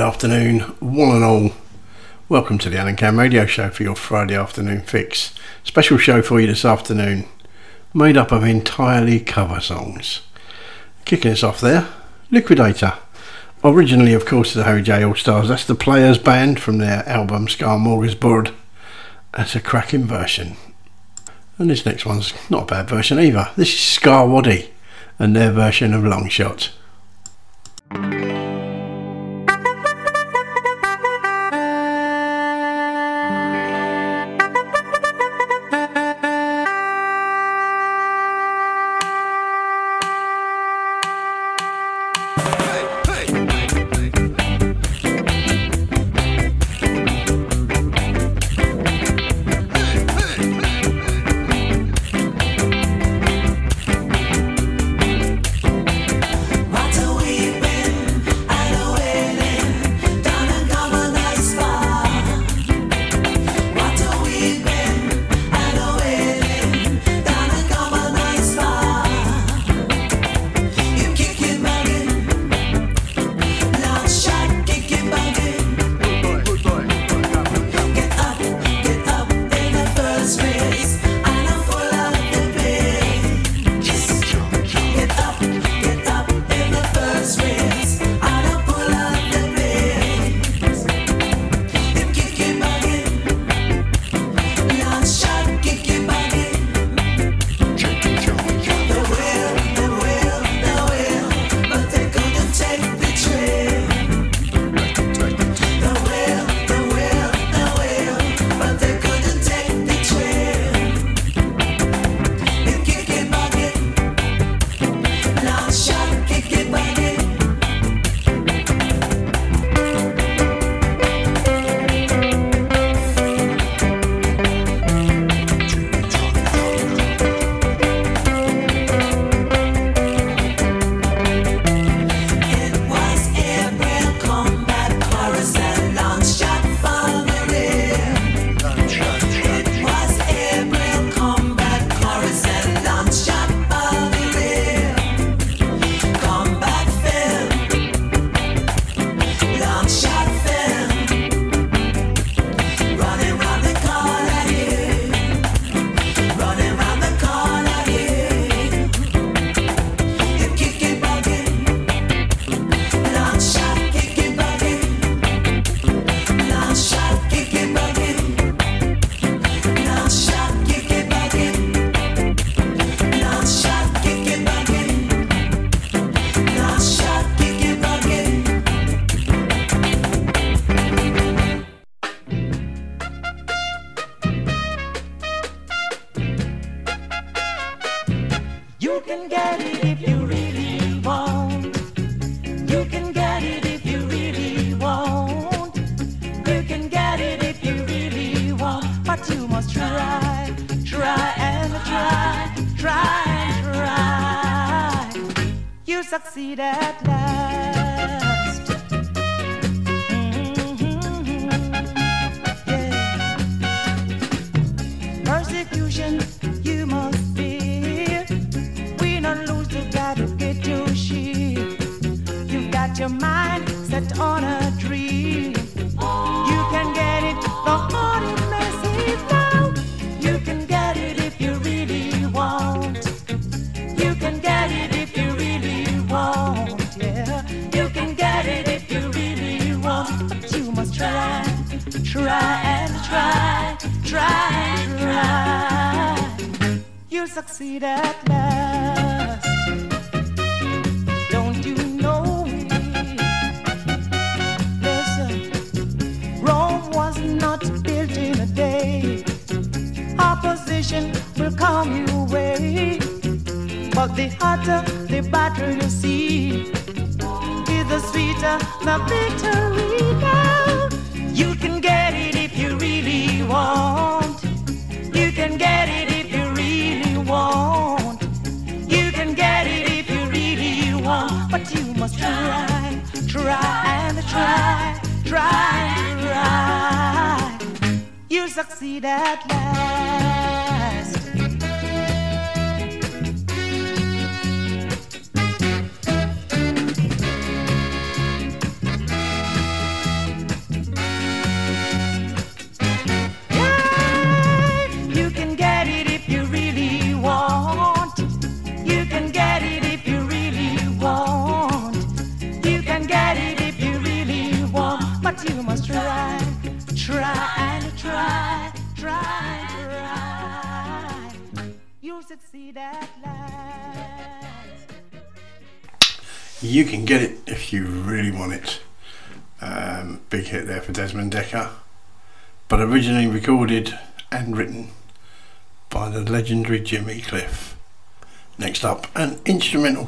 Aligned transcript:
Afternoon, 0.00 0.60
one 0.80 1.16
and 1.16 1.24
all. 1.24 1.50
Welcome 2.28 2.58
to 2.58 2.70
the 2.70 2.78
Alan 2.78 2.96
Cam 2.96 3.18
Radio 3.18 3.44
Show 3.44 3.70
for 3.70 3.82
your 3.82 3.96
Friday 3.96 4.34
afternoon 4.34 4.82
fix. 4.82 5.34
Special 5.64 5.98
show 5.98 6.22
for 6.22 6.40
you 6.40 6.46
this 6.46 6.64
afternoon, 6.64 7.26
made 7.92 8.16
up 8.16 8.32
of 8.32 8.44
entirely 8.44 9.20
cover 9.20 9.60
songs. 9.60 10.22
Kicking 11.04 11.32
us 11.32 11.42
off 11.42 11.60
there, 11.60 11.88
Liquidator. 12.30 12.94
Originally, 13.62 14.14
of 14.14 14.24
course, 14.24 14.54
the 14.54 14.64
Harry 14.64 14.82
J 14.82 15.02
All 15.02 15.14
Stars. 15.14 15.48
That's 15.48 15.66
the 15.66 15.74
Players 15.74 16.18
Band 16.18 16.60
from 16.60 16.78
their 16.78 17.06
album 17.08 17.48
Scar 17.48 17.78
Morgisbord. 17.78 18.54
That's 19.36 19.54
a 19.54 19.60
cracking 19.60 20.04
version. 20.04 20.56
And 21.58 21.68
this 21.68 21.84
next 21.84 22.06
one's 22.06 22.32
not 22.48 22.62
a 22.62 22.66
bad 22.66 22.88
version 22.88 23.18
either. 23.18 23.50
This 23.56 23.74
is 23.74 23.80
Scar 23.80 24.26
Waddy 24.26 24.70
and 25.18 25.36
their 25.36 25.52
version 25.52 25.92
of 25.92 26.04
Long 26.04 26.28
Shot. 26.28 26.72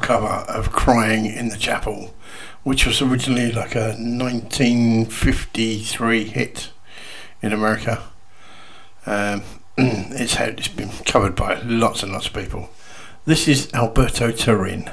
cover 0.03 0.45
of 0.51 0.71
Crying 0.71 1.25
in 1.25 1.49
the 1.49 1.57
Chapel, 1.57 2.13
which 2.63 2.85
was 2.85 3.01
originally 3.01 3.51
like 3.51 3.73
a 3.73 3.95
1953 3.97 6.25
hit 6.25 6.69
in 7.41 7.51
America. 7.53 8.03
Um, 9.05 9.43
it's, 9.77 10.35
had, 10.35 10.59
it's 10.59 10.67
been 10.67 10.89
covered 11.05 11.35
by 11.35 11.59
lots 11.61 12.03
and 12.03 12.11
lots 12.11 12.27
of 12.27 12.33
people. 12.33 12.69
This 13.25 13.47
is 13.47 13.73
Alberto 13.73 14.31
Turin. 14.31 14.91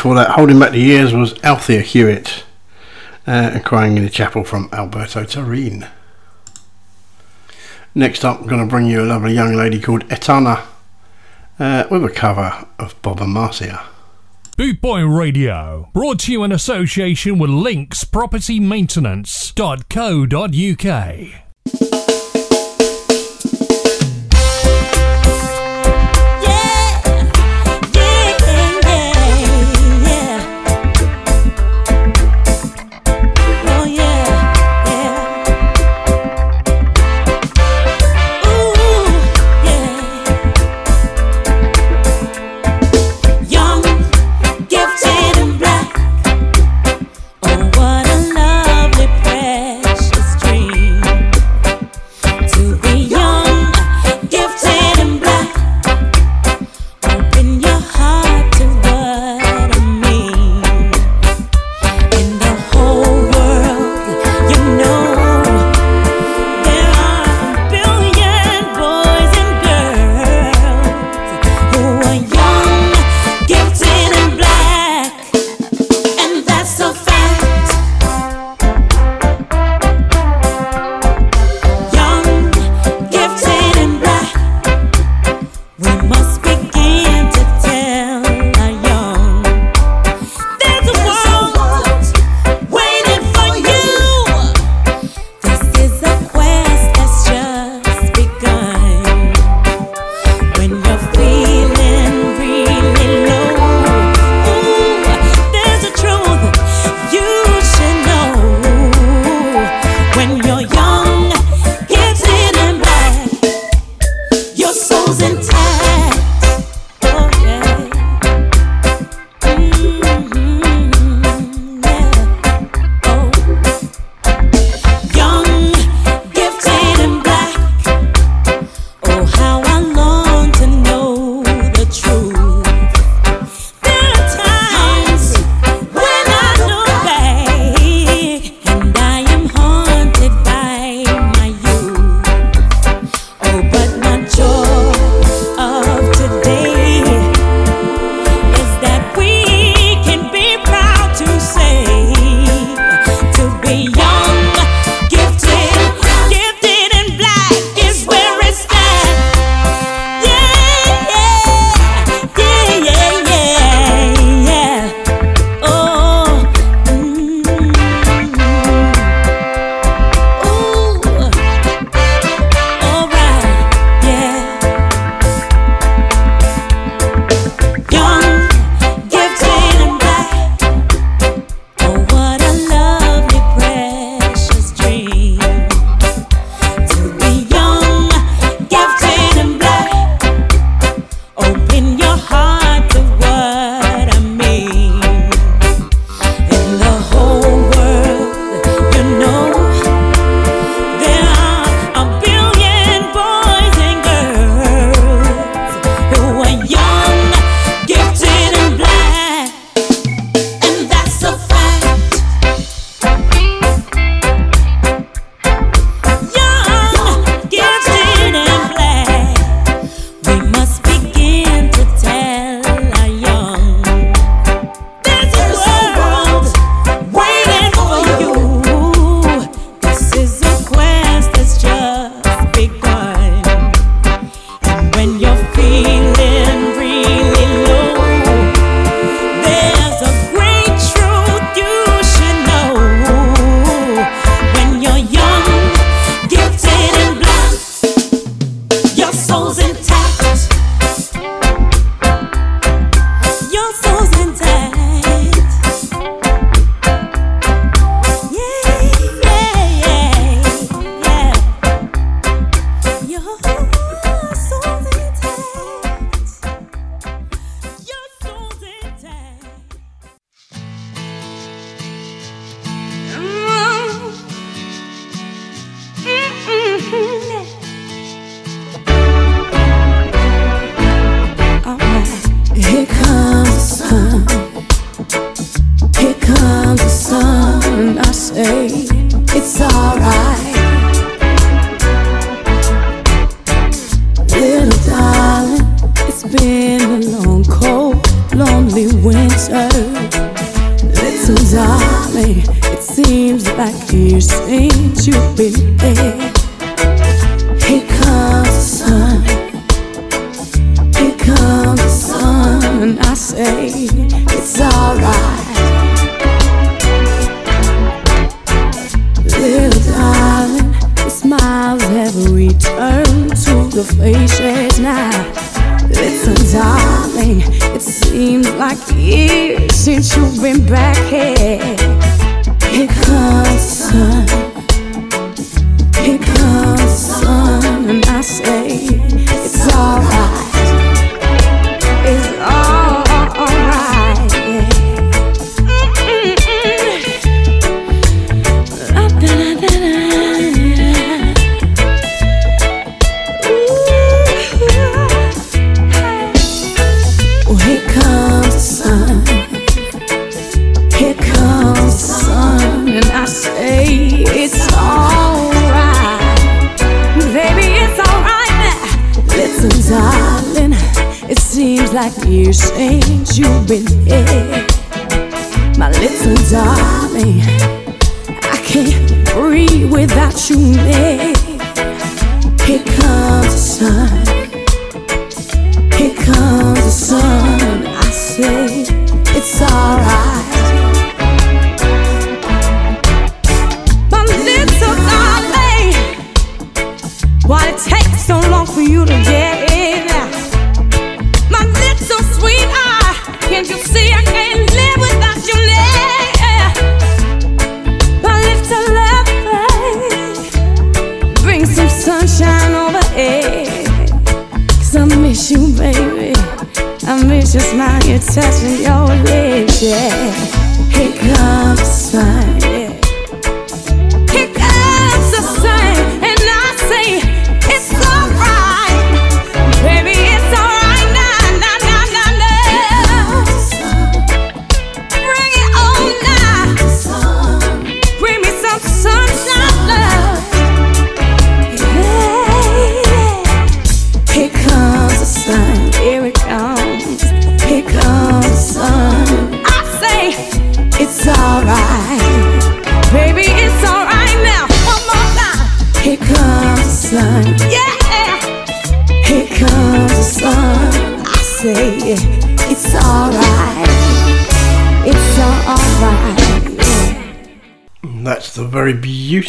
Before 0.00 0.14
that, 0.14 0.30
holding 0.30 0.58
back 0.58 0.72
the 0.72 0.80
years 0.80 1.12
was 1.12 1.38
Althea 1.44 1.82
Hewitt. 1.82 2.44
Uh, 3.26 3.50
and 3.52 3.62
crying 3.62 3.98
in 3.98 4.02
the 4.02 4.08
chapel 4.08 4.42
from 4.42 4.70
Alberto 4.72 5.24
Torrin. 5.24 5.86
Next 7.94 8.24
up, 8.24 8.40
I'm 8.40 8.46
going 8.46 8.62
to 8.62 8.66
bring 8.66 8.86
you 8.86 9.02
a 9.02 9.04
lovely 9.04 9.34
young 9.34 9.54
lady 9.54 9.78
called 9.78 10.10
Etana 10.10 10.66
uh, 11.58 11.84
with 11.90 12.02
a 12.02 12.08
cover 12.08 12.66
of 12.78 13.00
Bob 13.02 13.20
Marcia. 13.20 13.84
Bootboy 14.56 15.18
Radio, 15.18 15.90
brought 15.92 16.20
to 16.20 16.32
you 16.32 16.44
in 16.44 16.50
association 16.50 17.38
with 17.38 17.50
Links 17.50 18.02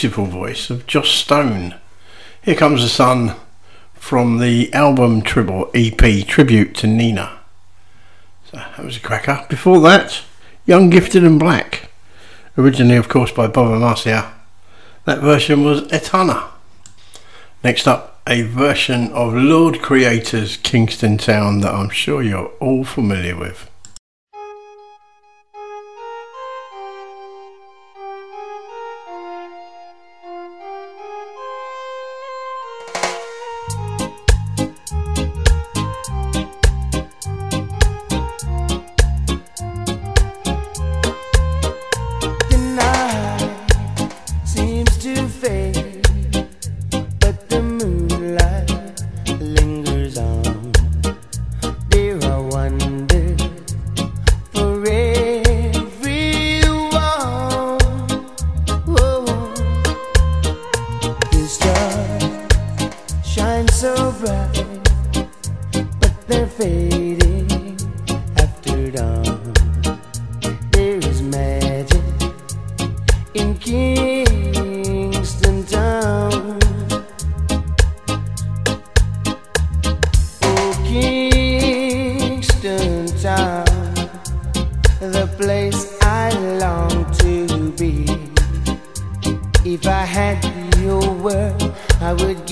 beautiful 0.01 0.25
voice 0.25 0.71
of 0.71 0.87
Joss 0.87 1.09
Stone. 1.09 1.75
Here 2.41 2.55
Comes 2.55 2.81
the 2.81 2.89
Sun 2.89 3.35
from 3.93 4.39
the 4.39 4.73
album 4.73 5.21
Tribble 5.21 5.69
EP 5.75 6.25
Tribute 6.25 6.73
to 6.77 6.87
Nina. 6.87 7.37
So 8.45 8.57
that 8.57 8.83
was 8.83 8.97
a 8.97 8.99
cracker. 8.99 9.45
Before 9.47 9.79
that, 9.81 10.23
Young 10.65 10.89
Gifted 10.89 11.23
and 11.23 11.39
Black. 11.39 11.91
Originally, 12.57 12.95
of 12.95 13.09
course, 13.09 13.31
by 13.31 13.45
Bob 13.45 13.79
Marcia. 13.79 14.33
That 15.05 15.19
version 15.19 15.63
was 15.63 15.83
Etana. 15.93 16.49
Next 17.63 17.87
up, 17.87 18.21
a 18.25 18.41
version 18.41 19.11
of 19.11 19.35
Lord 19.35 19.83
Creator's 19.83 20.57
Kingston 20.57 21.19
Town 21.19 21.61
that 21.61 21.75
I'm 21.75 21.91
sure 21.91 22.23
you're 22.23 22.51
all 22.59 22.83
familiar 22.83 23.37
with. 23.37 23.69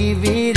I 0.10 0.12
am 0.12 0.50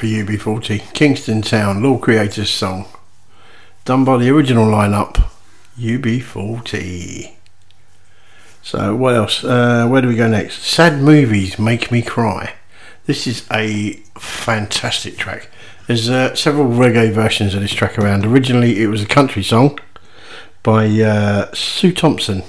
for 0.00 0.06
UB40, 0.06 0.94
Kingston 0.94 1.42
Town, 1.42 1.82
Lord 1.82 2.00
Creator's 2.00 2.48
song, 2.48 2.86
done 3.84 4.02
by 4.02 4.16
the 4.16 4.30
original 4.30 4.64
lineup, 4.64 5.28
UB40. 5.78 7.32
So 8.62 8.96
what 8.96 9.14
else? 9.14 9.44
Uh, 9.44 9.86
where 9.88 10.00
do 10.00 10.08
we 10.08 10.16
go 10.16 10.26
next? 10.26 10.62
Sad 10.62 11.02
movies 11.02 11.58
make 11.58 11.92
me 11.92 12.00
cry. 12.00 12.54
This 13.04 13.26
is 13.26 13.46
a 13.52 14.00
fantastic 14.18 15.18
track. 15.18 15.50
There's 15.86 16.08
uh, 16.08 16.34
several 16.34 16.70
reggae 16.70 17.12
versions 17.12 17.52
of 17.52 17.60
this 17.60 17.74
track 17.74 17.98
around. 17.98 18.24
Originally, 18.24 18.82
it 18.82 18.86
was 18.86 19.02
a 19.02 19.06
country 19.06 19.42
song 19.42 19.78
by 20.62 20.86
uh, 20.86 21.52
Sue 21.52 21.92
Thompson, 21.92 22.42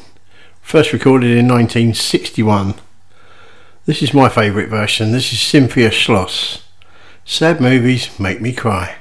first 0.61 0.93
recorded 0.93 1.31
in 1.31 1.49
1961. 1.49 2.75
This 3.85 4.01
is 4.01 4.13
my 4.13 4.29
favourite 4.29 4.69
version. 4.69 5.11
This 5.11 5.33
is 5.33 5.41
Cynthia 5.41 5.91
Schloss. 5.91 6.61
Sad 7.31 7.61
movies 7.61 8.19
make 8.19 8.41
me 8.41 8.51
cry. 8.51 9.00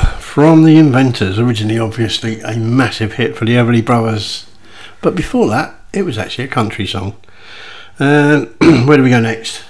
from 0.31 0.63
the 0.63 0.77
Inventors, 0.77 1.37
originally 1.37 1.77
obviously 1.77 2.39
a 2.39 2.55
massive 2.55 3.15
hit 3.15 3.35
for 3.35 3.43
the 3.43 3.55
Everly 3.55 3.83
Brothers. 3.83 4.45
But 5.01 5.13
before 5.13 5.49
that, 5.49 5.75
it 5.91 6.03
was 6.03 6.17
actually 6.17 6.45
a 6.45 6.47
country 6.47 6.87
song. 6.87 7.17
Uh, 7.99 8.45
and 8.61 8.87
where 8.87 8.95
do 8.95 9.03
we 9.03 9.09
go 9.09 9.19
next? 9.19 9.61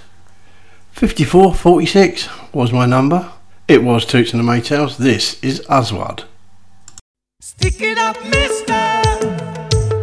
5446 0.91 2.29
was 2.53 2.71
my 2.71 2.85
number. 2.85 3.31
It 3.67 3.83
was 3.83 4.05
Toots 4.05 4.33
and 4.33 4.39
the 4.39 4.51
Maytals. 4.51 4.97
This 4.97 5.43
is 5.43 5.65
Aswad. 5.67 6.25
Stick 7.39 7.81
it 7.81 7.97
up, 7.97 8.23
mister. 8.25 9.01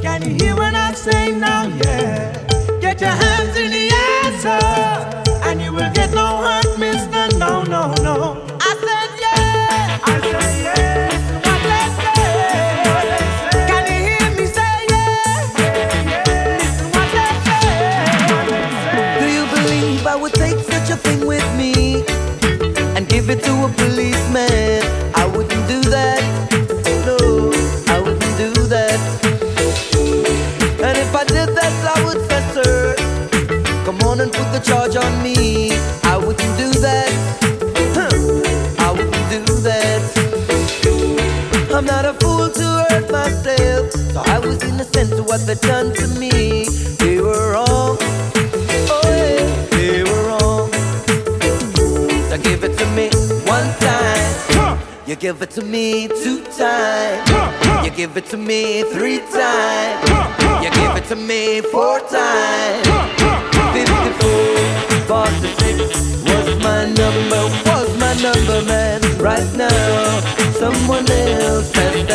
Can 0.02 0.22
you 0.24 0.44
hear 0.44 0.56
what 0.56 0.74
I'm 0.74 0.96
saying 0.96 1.38
now? 1.38 1.68
Yeah. 1.68 2.80
Get 2.80 3.00
your 3.00 3.10
hands 3.10 3.56
in 3.56 3.70
the 3.70 3.92
air, 3.92 4.38
sir. 4.40 5.07
A 23.64 23.68
policeman? 23.68 24.82
I 25.14 25.24
wouldn't 25.34 25.66
do 25.68 25.80
that. 25.90 26.22
No, 27.06 27.16
I 27.94 28.00
wouldn't 28.00 28.36
do 28.38 28.52
that. 28.74 28.98
And 30.86 30.96
if 31.04 31.14
I 31.14 31.24
did 31.24 31.50
that, 31.58 31.74
I 31.96 32.04
would 32.04 32.20
say, 32.28 32.42
sir, 32.54 32.94
come 33.84 34.00
on 34.08 34.20
and 34.20 34.32
put 34.32 34.48
the 34.52 34.60
charge 34.60 34.96
on 34.96 35.22
me. 35.22 35.72
I 36.04 36.16
wouldn't 36.16 36.56
do 36.58 36.70
that. 36.86 37.12
I 38.78 38.92
wouldn't 38.92 39.28
do 39.30 39.54
that. 39.68 40.02
I'm 41.74 41.84
not 41.84 42.04
a 42.04 42.14
fool 42.14 42.48
to 42.48 42.66
hurt 42.90 43.10
myself, 43.10 43.92
so 44.12 44.22
I 44.26 44.38
was 44.38 44.62
innocent 44.62 45.10
to 45.16 45.22
what 45.22 45.40
they 45.46 45.54
done 45.56 45.92
to 45.94 46.06
me. 46.20 46.37
Give 55.28 55.42
it 55.42 55.50
to 55.50 55.62
me 55.62 56.08
two 56.08 56.42
times. 56.56 57.28
You 57.84 57.90
give 57.90 58.16
it 58.16 58.24
to 58.32 58.38
me 58.38 58.82
three 58.84 59.18
times. 59.18 60.08
You 60.64 60.70
give 60.70 60.96
it 60.96 61.04
to 61.12 61.16
me 61.16 61.60
four 61.60 62.00
times. 62.00 62.88
54, 63.76 65.04
46 65.04 66.24
was 66.24 66.48
my 66.64 66.86
number, 67.02 67.42
was 67.68 67.90
my 68.00 68.14
number, 68.26 68.58
man. 68.72 69.02
Right 69.18 69.50
now, 69.54 70.20
someone 70.52 71.04
else 71.10 71.70
has 71.74 72.07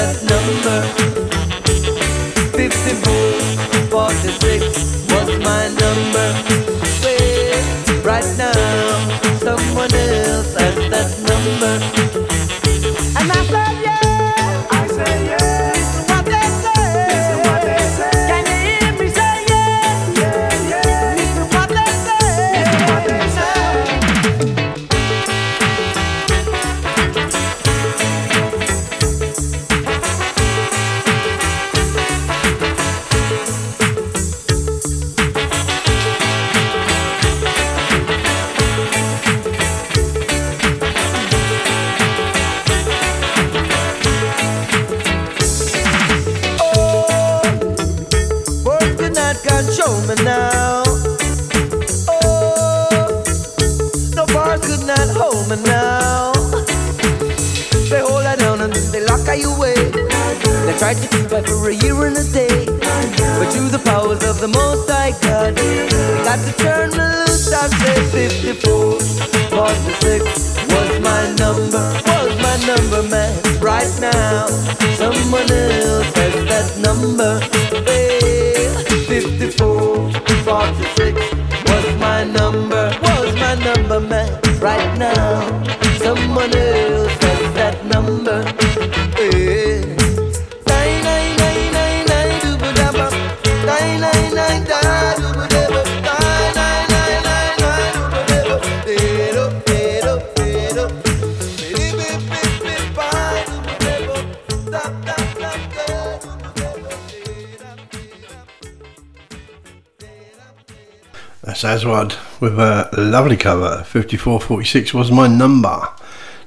lovely 113.13 113.37
cover. 113.37 113.83
5446 113.83 114.91
was 114.91 115.11
my 115.11 115.27
number. 115.27 115.87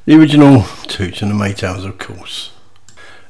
The 0.05 0.19
original 0.19 0.64
Toots 0.89 1.23
and 1.23 1.31
the 1.31 1.35
Maytals, 1.37 1.87
of 1.87 1.97
course. 1.99 2.51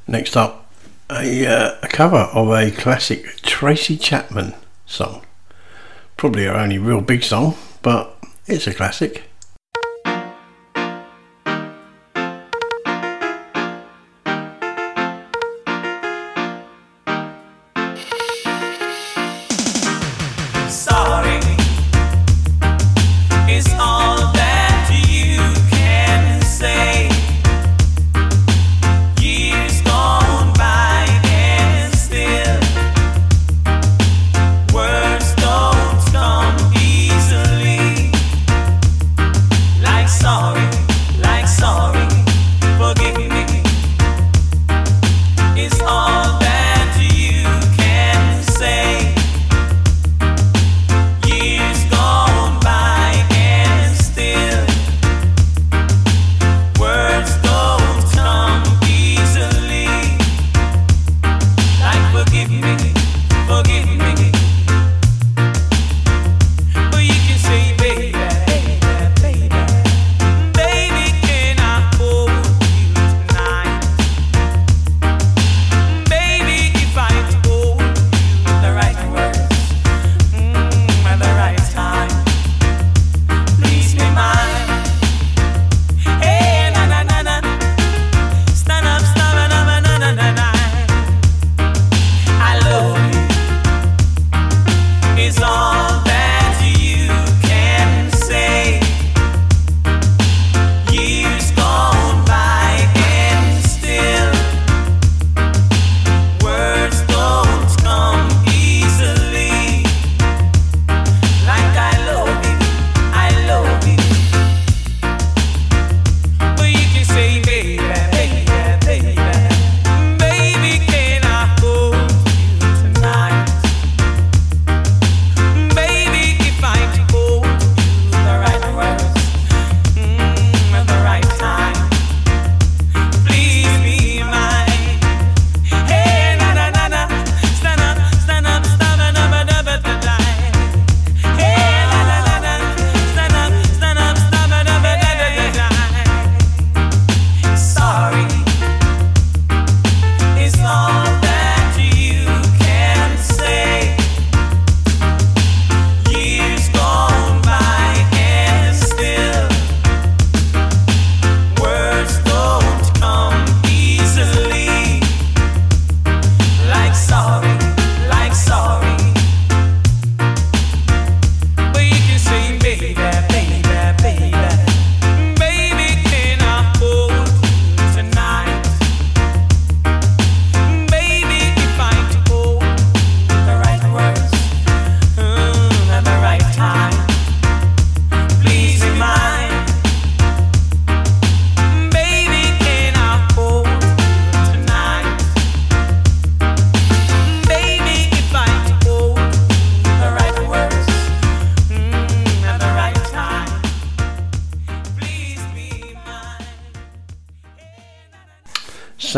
Next 0.09 0.39
up, 0.39 0.72
a, 1.11 1.47
uh, 1.47 1.76
a 1.82 1.89
cover 1.89 2.30
of 2.32 2.51
a 2.51 2.70
classic 2.70 3.37
Tracy 3.43 3.99
Chapman 3.99 4.55
song. 4.87 5.20
Probably 6.16 6.47
her 6.47 6.55
only 6.55 6.78
real 6.78 7.03
big 7.03 7.22
song, 7.22 7.57
but 7.82 8.16
it's 8.47 8.66
a 8.66 8.72
classic. 8.72 9.24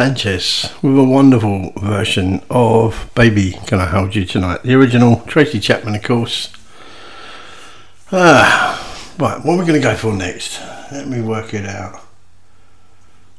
Sanchez 0.08 0.72
with 0.80 0.96
a 0.96 1.04
wonderful 1.04 1.70
version 1.76 2.40
of 2.48 3.10
Baby 3.14 3.52
Can 3.66 3.78
I 3.78 3.84
Hold 3.84 4.14
You 4.14 4.24
Tonight? 4.24 4.62
The 4.62 4.72
original, 4.72 5.20
Tracy 5.26 5.60
Chapman, 5.60 5.94
of 5.96 6.02
course. 6.02 6.50
Ah, 8.10 9.14
right, 9.18 9.44
what 9.44 9.52
are 9.52 9.58
we 9.58 9.66
going 9.66 9.78
to 9.78 9.86
go 9.86 9.94
for 9.94 10.14
next? 10.14 10.62
Let 10.90 11.08
me 11.08 11.20
work 11.20 11.52
it 11.52 11.66
out. 11.66 12.00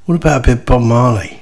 What 0.05 0.13
about 0.13 0.47
a 0.47 0.55
bit 0.55 0.67
Bob 0.67 0.83
Marley? 0.83 1.38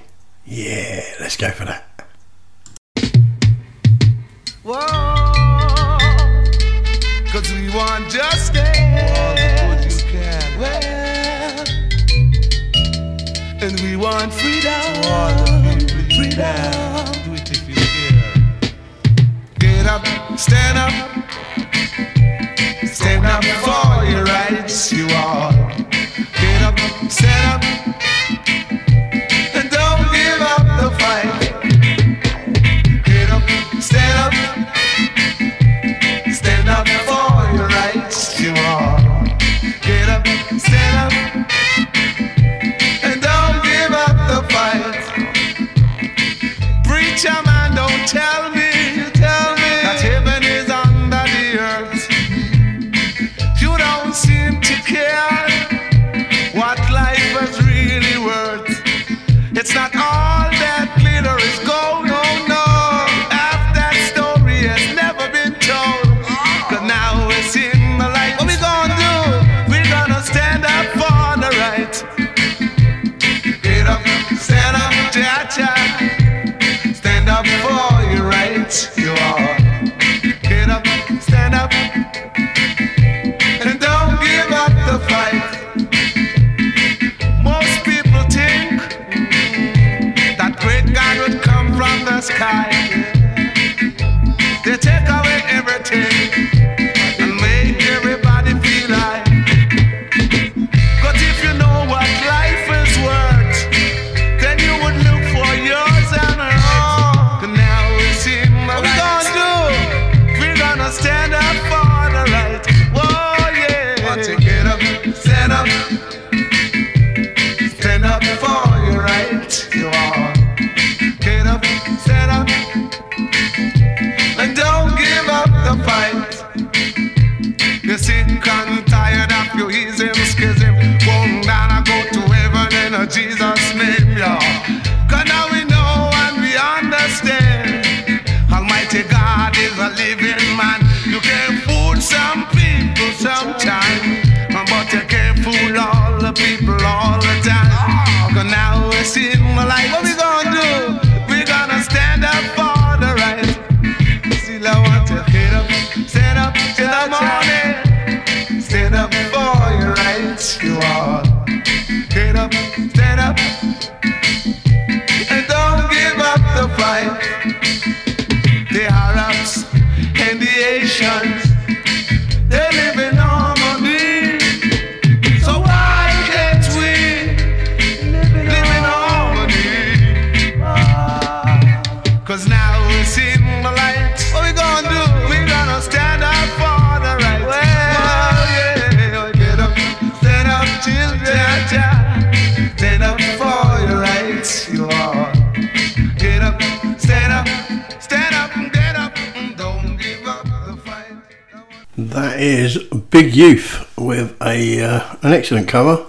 Youth 203.37 203.95
with 203.95 204.35
a 204.41 204.81
uh, 204.81 205.15
an 205.21 205.31
excellent 205.31 205.67
cover 205.67 206.07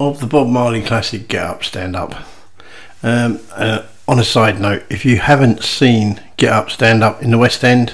of 0.00 0.20
the 0.20 0.26
Bob 0.26 0.48
Marley 0.48 0.80
classic 0.80 1.28
Get 1.28 1.44
Up 1.44 1.62
Stand 1.62 1.94
Up. 1.94 2.14
Um, 3.02 3.40
uh, 3.52 3.82
on 4.08 4.18
a 4.18 4.24
side 4.24 4.58
note, 4.58 4.82
if 4.88 5.04
you 5.04 5.18
haven't 5.18 5.62
seen 5.62 6.22
Get 6.38 6.50
Up 6.50 6.70
Stand 6.70 7.04
Up 7.04 7.22
in 7.22 7.32
the 7.32 7.36
West 7.36 7.62
End, 7.62 7.92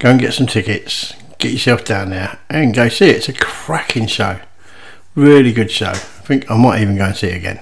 go 0.00 0.10
and 0.10 0.18
get 0.18 0.34
some 0.34 0.48
tickets, 0.48 1.14
get 1.38 1.52
yourself 1.52 1.84
down 1.84 2.10
there 2.10 2.40
and 2.48 2.74
go 2.74 2.88
see 2.88 3.08
it. 3.08 3.18
It's 3.18 3.28
a 3.28 3.34
cracking 3.34 4.08
show, 4.08 4.40
really 5.14 5.52
good 5.52 5.70
show. 5.70 5.90
I 5.90 5.94
think 5.94 6.50
I 6.50 6.56
might 6.56 6.82
even 6.82 6.96
go 6.96 7.04
and 7.04 7.16
see 7.16 7.28
it 7.28 7.36
again. 7.36 7.60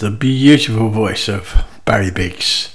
The 0.00 0.10
beautiful 0.10 0.88
voice 0.88 1.28
of 1.28 1.62
Barry 1.84 2.10
Biggs. 2.10 2.74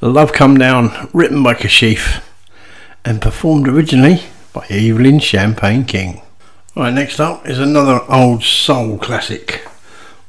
Love 0.00 0.32
Come 0.32 0.58
Down, 0.58 1.08
written 1.12 1.40
by 1.40 1.54
Kashif 1.54 2.20
and 3.04 3.22
performed 3.22 3.68
originally 3.68 4.24
by 4.52 4.66
Evelyn 4.68 5.20
Champagne 5.20 5.84
King. 5.84 6.20
Right, 6.74 6.92
next 6.92 7.20
up 7.20 7.48
is 7.48 7.60
another 7.60 8.00
old 8.08 8.42
soul 8.42 8.98
classic. 8.98 9.64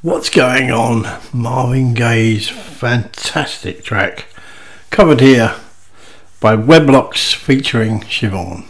What's 0.04 0.30
Going 0.30 0.70
On? 0.70 1.20
Marvin 1.34 1.96
Gaye's 1.96 2.48
fantastic 2.48 3.84
track. 3.84 4.28
Covered 4.92 5.22
here 5.22 5.56
by 6.40 6.56
Weblocks 6.56 7.34
featuring 7.34 8.02
Siobhan. 8.02 8.70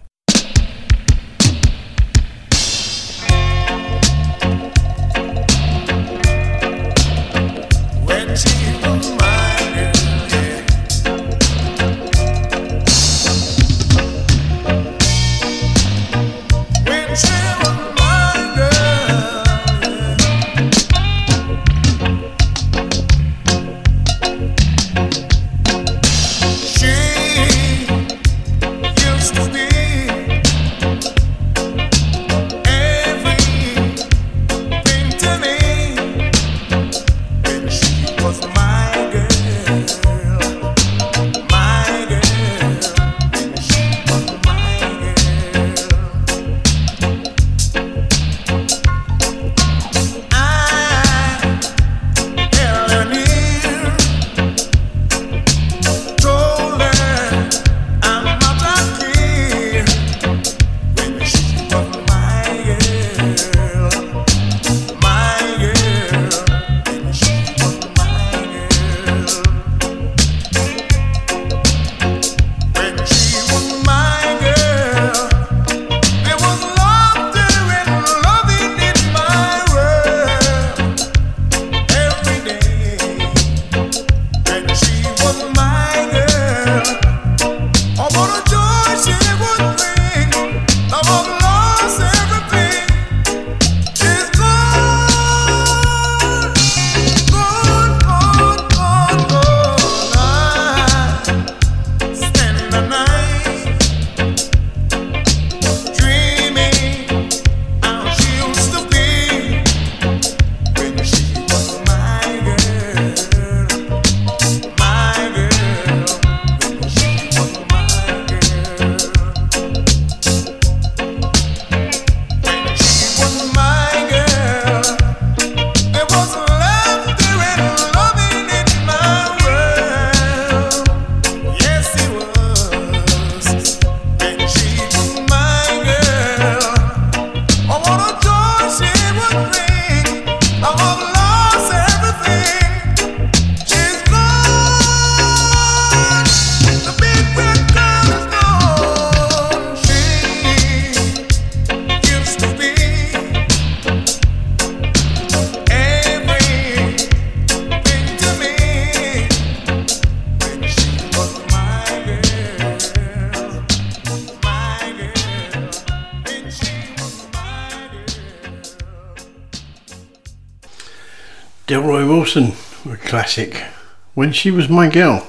When 174.21 174.31
She 174.31 174.51
Was 174.51 174.69
My 174.69 174.87
Girl. 174.87 175.25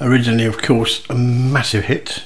Originally, 0.00 0.46
of 0.46 0.56
course, 0.56 1.04
a 1.10 1.14
massive 1.14 1.84
hit 1.84 2.24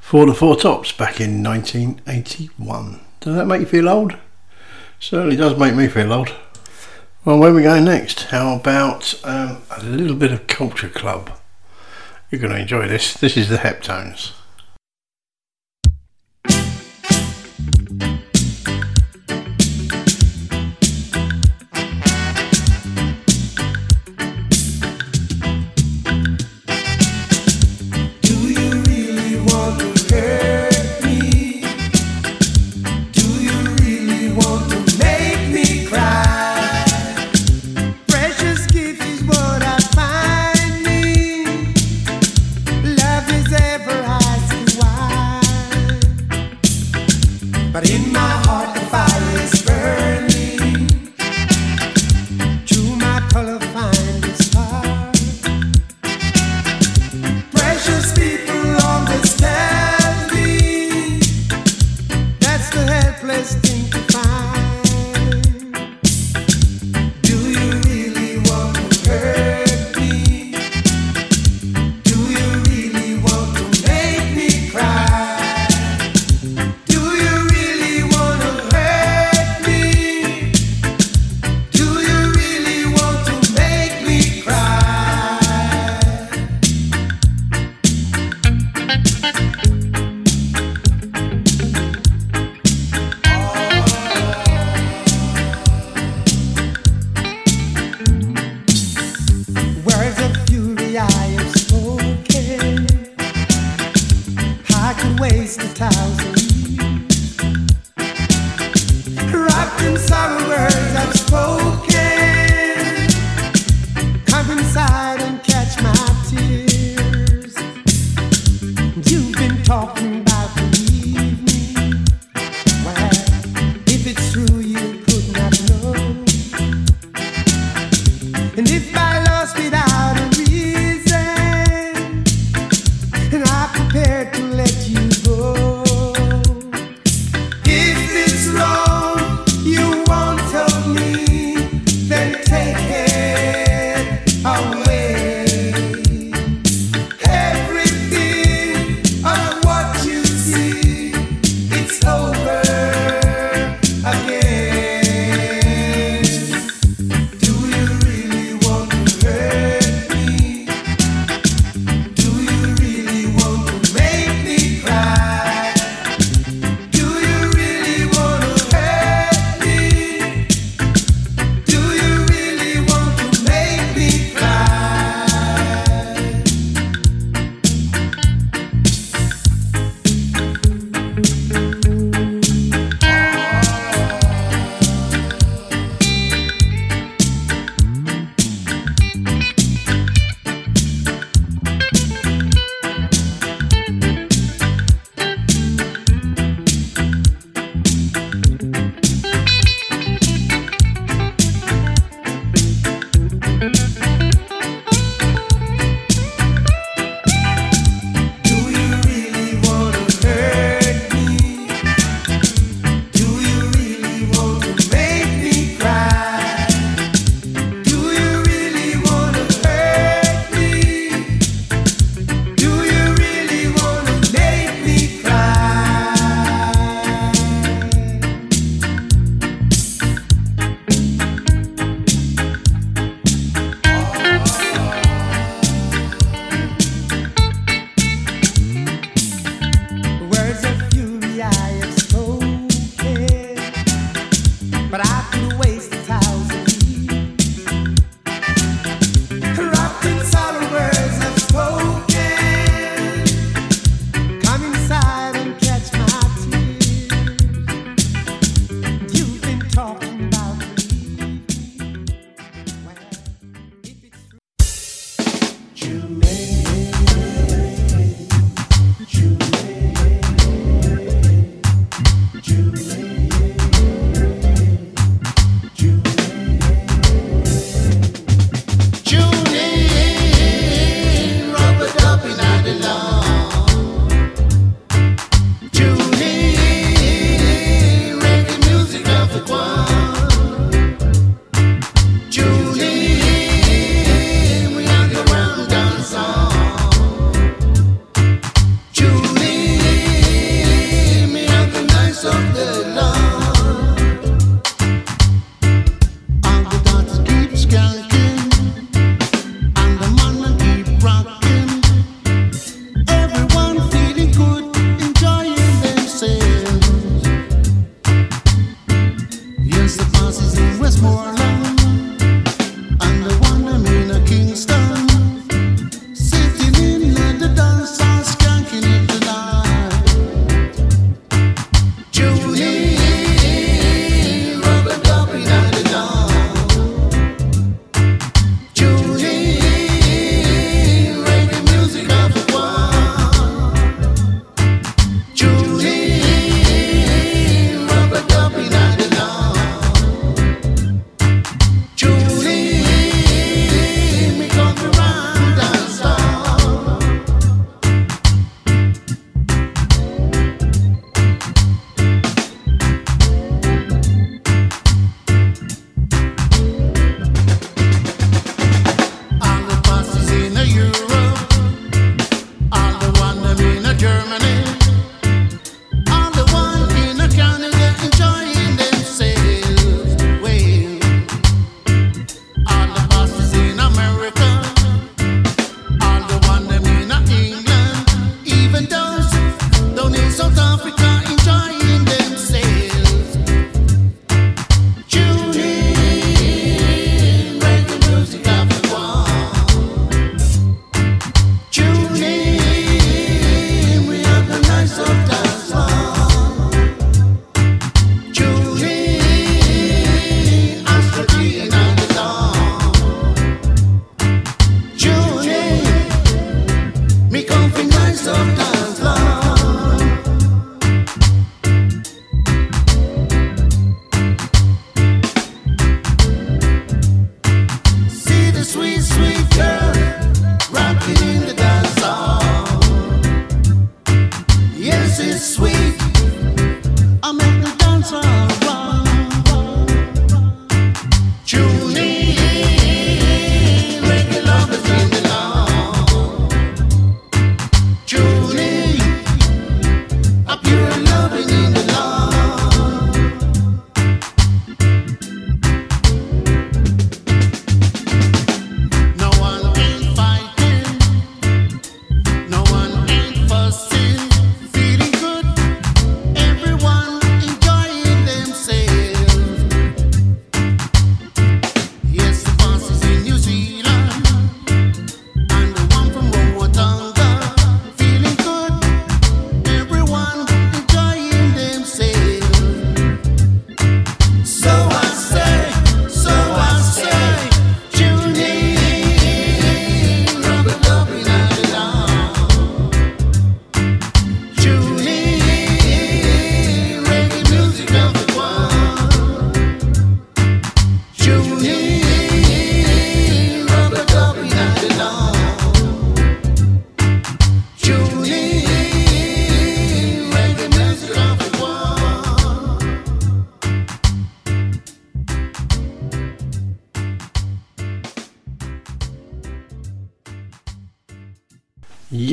for 0.00 0.24
the 0.24 0.32
Four 0.32 0.56
Tops 0.56 0.90
back 0.90 1.20
in 1.20 1.42
1981. 1.42 3.00
Does 3.20 3.34
that 3.36 3.44
make 3.44 3.60
you 3.60 3.66
feel 3.66 3.90
old? 3.90 4.16
Certainly 4.98 5.36
does 5.36 5.58
make 5.58 5.74
me 5.74 5.86
feel 5.86 6.14
old. 6.14 6.34
Well, 7.26 7.38
where 7.38 7.52
we 7.52 7.60
going 7.60 7.84
next? 7.84 8.22
How 8.30 8.56
about 8.56 9.22
um, 9.22 9.58
a 9.70 9.82
little 9.82 10.16
bit 10.16 10.32
of 10.32 10.46
Culture 10.46 10.88
Club? 10.88 11.38
You're 12.30 12.40
going 12.40 12.54
to 12.54 12.60
enjoy 12.62 12.88
this. 12.88 13.12
This 13.12 13.36
is 13.36 13.50
the 13.50 13.58
Heptones. 13.58 14.32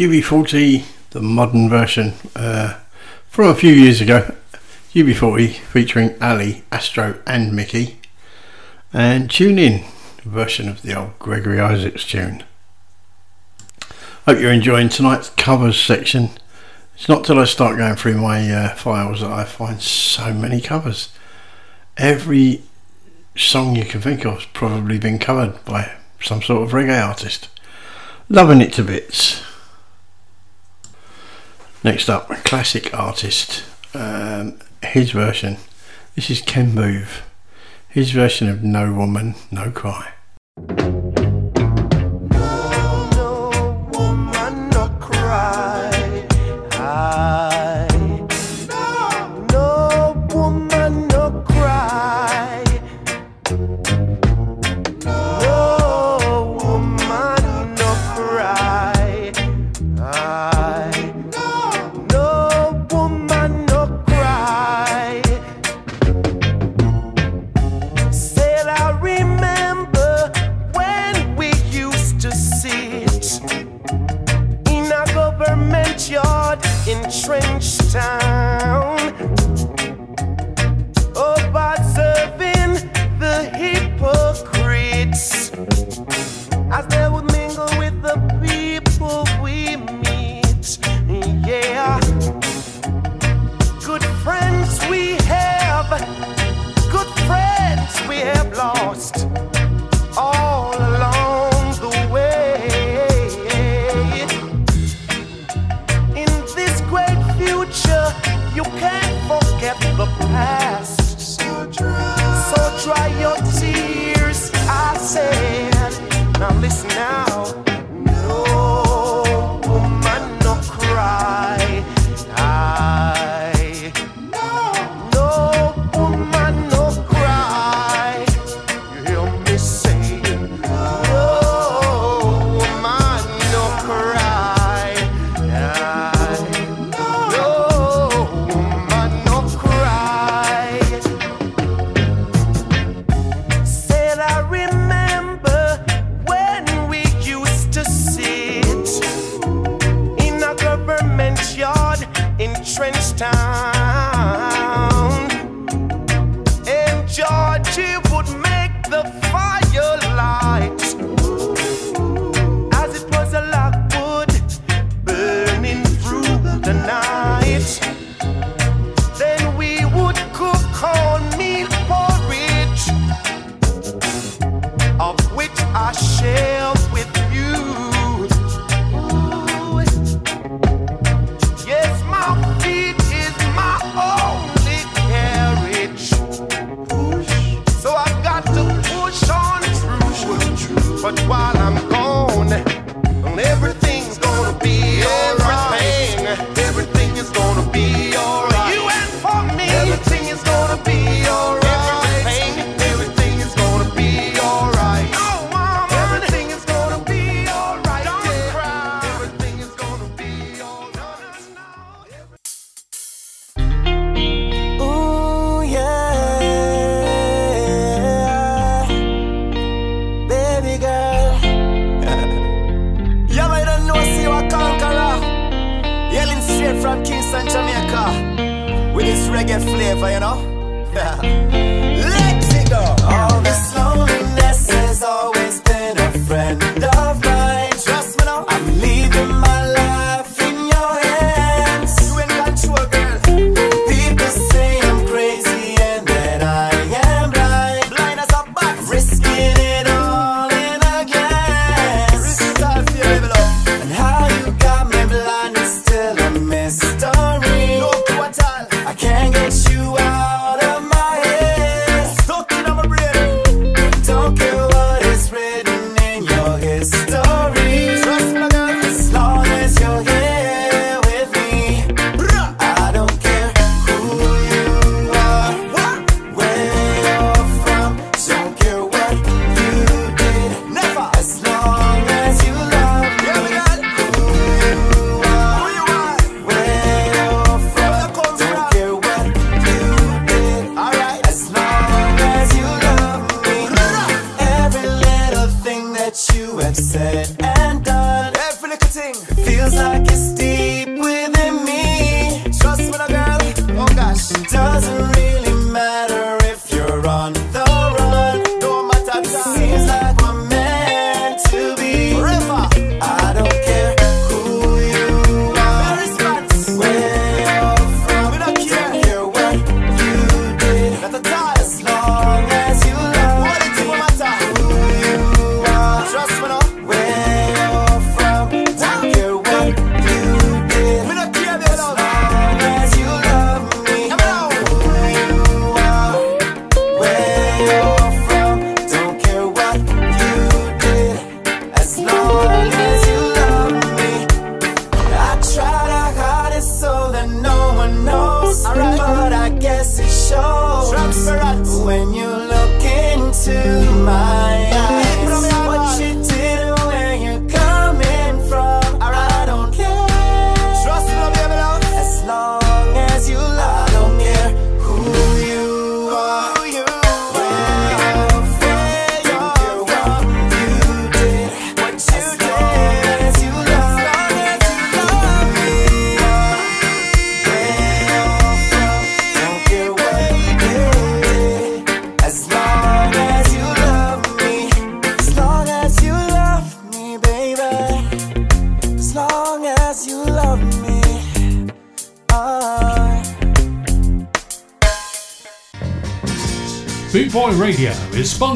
UB40, 0.05 0.85
the 1.09 1.21
modern 1.21 1.67
version 1.67 2.13
uh, 2.35 2.79
from 3.27 3.47
a 3.47 3.55
few 3.55 3.73
years 3.73 4.01
ago. 4.01 4.35
UB40 4.93 5.55
featuring 5.55 6.15
Ali, 6.21 6.63
Astro, 6.71 7.19
and 7.25 7.55
Mickey. 7.55 7.97
And 8.93 9.31
Tune 9.31 9.57
In, 9.57 9.83
version 10.23 10.69
of 10.69 10.83
the 10.83 10.95
old 10.95 11.17
Gregory 11.17 11.59
Isaacs 11.59 12.05
tune. 12.05 12.43
Hope 14.27 14.39
you're 14.39 14.51
enjoying 14.51 14.89
tonight's 14.89 15.29
covers 15.31 15.81
section. 15.81 16.29
It's 16.93 17.09
not 17.09 17.25
till 17.25 17.39
I 17.39 17.45
start 17.45 17.79
going 17.79 17.95
through 17.95 18.21
my 18.21 18.47
uh, 18.51 18.75
files 18.75 19.21
that 19.21 19.31
I 19.31 19.43
find 19.43 19.81
so 19.81 20.35
many 20.35 20.61
covers. 20.61 21.09
Every 21.97 22.61
song 23.35 23.75
you 23.75 23.85
can 23.85 24.01
think 24.01 24.23
of 24.23 24.35
has 24.35 24.45
probably 24.53 24.99
been 24.99 25.17
covered 25.17 25.65
by 25.65 25.93
some 26.21 26.43
sort 26.43 26.61
of 26.61 26.73
reggae 26.73 27.03
artist. 27.03 27.49
Loving 28.29 28.61
it 28.61 28.71
to 28.73 28.83
bits. 28.83 29.41
Next 31.85 32.09
up, 32.09 32.31
a 32.31 32.35
classic 32.37 32.91
artist, 32.97 33.63
um, 33.93 34.57
his 34.81 35.11
version. 35.11 35.57
This 36.15 36.31
is 36.31 36.41
Ken 36.41 36.73
Move, 36.73 37.21
his 37.87 38.09
version 38.09 38.49
of 38.49 38.63
No 38.63 38.91
Woman, 38.91 39.35
No 39.51 39.69
Cry. 39.69 40.13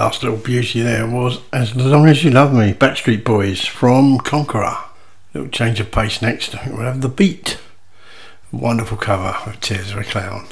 last 0.00 0.22
little 0.22 0.38
beauty 0.38 0.80
there 0.80 1.06
was 1.06 1.40
As 1.52 1.76
Long 1.76 2.08
As 2.08 2.24
You 2.24 2.30
Love 2.30 2.54
Me, 2.54 2.72
Backstreet 2.72 3.22
Boys 3.22 3.66
from 3.66 4.16
Conqueror. 4.16 4.78
Little 5.34 5.50
change 5.50 5.78
of 5.78 5.92
pace 5.92 6.22
next, 6.22 6.54
we'll 6.66 6.78
have 6.78 7.02
The 7.02 7.10
Beat. 7.10 7.58
Wonderful 8.50 8.96
cover 8.96 9.36
of 9.44 9.60
Tears 9.60 9.92
of 9.92 9.98
a 9.98 10.04
Clown. 10.04 10.46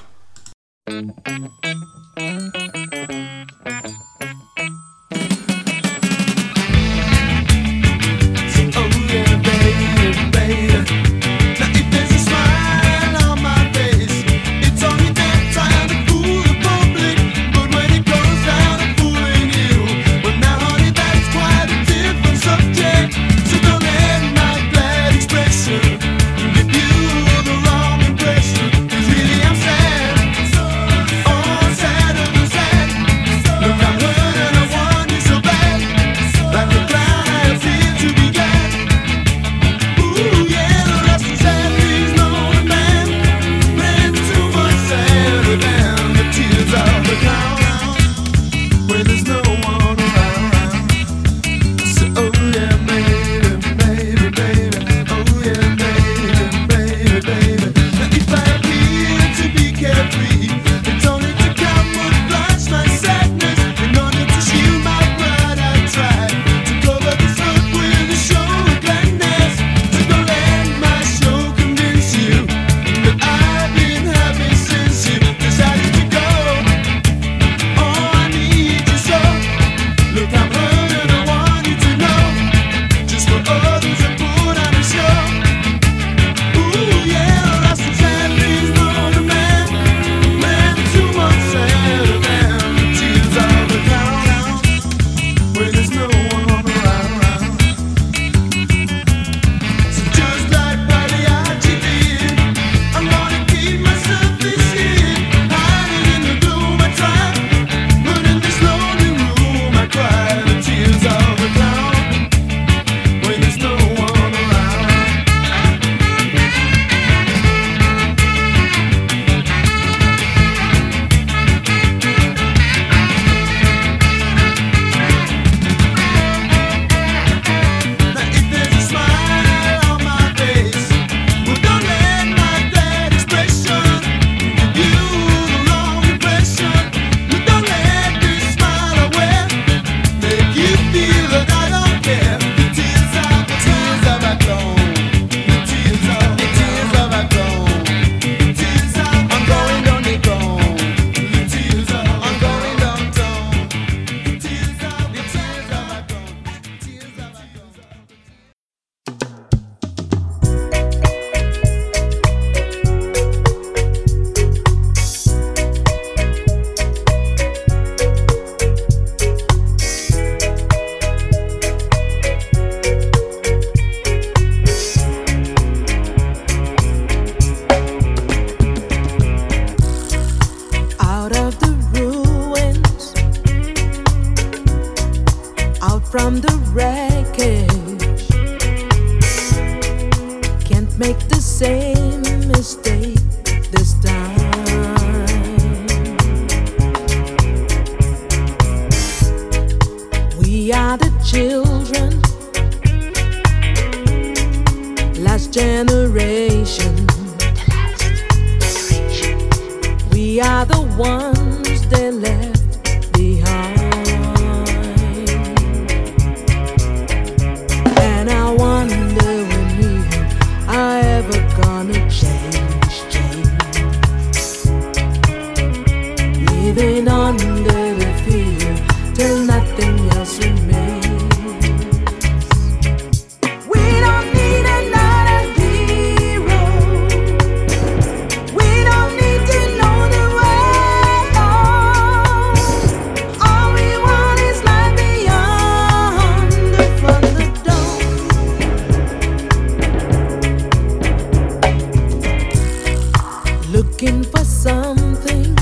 Looking 253.79 254.25
for 254.25 254.45
something 254.45 255.55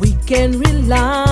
we 0.00 0.14
can 0.26 0.58
rely 0.58 1.31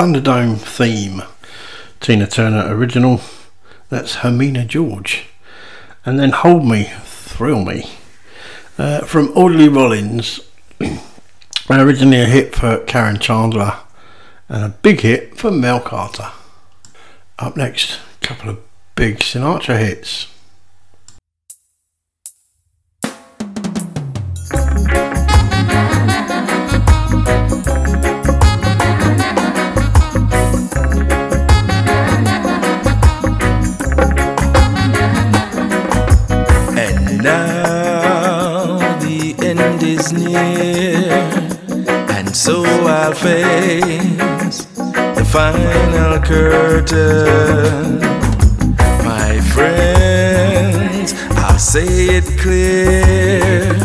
Thunderdome 0.00 0.56
theme, 0.56 1.22
Tina 2.00 2.26
Turner 2.26 2.74
original. 2.74 3.20
That's 3.90 4.16
Hermina 4.16 4.66
George. 4.66 5.26
And 6.06 6.18
then 6.18 6.30
Hold 6.30 6.64
Me, 6.64 6.90
Thrill 7.02 7.62
Me, 7.62 7.84
uh, 8.78 9.00
from 9.00 9.28
Audley 9.36 9.68
Rollins. 9.68 10.40
Originally 11.70 12.22
a 12.22 12.24
hit 12.24 12.54
for 12.54 12.78
Karen 12.84 13.18
Chandler 13.18 13.76
and 14.48 14.64
a 14.64 14.68
big 14.70 15.00
hit 15.00 15.36
for 15.36 15.50
Mel 15.50 15.80
Carter. 15.80 16.30
Up 17.38 17.58
next, 17.58 18.00
a 18.22 18.26
couple 18.26 18.48
of 18.48 18.58
big 18.94 19.18
Sinatra 19.18 19.78
hits. 19.78 20.28
Face 43.20 44.64
the 45.14 45.26
final 45.30 46.18
curtain. 46.20 47.98
My 49.04 49.38
friends, 49.52 51.12
I'll 51.36 51.58
say 51.58 52.16
it 52.16 52.38
clear, 52.38 53.76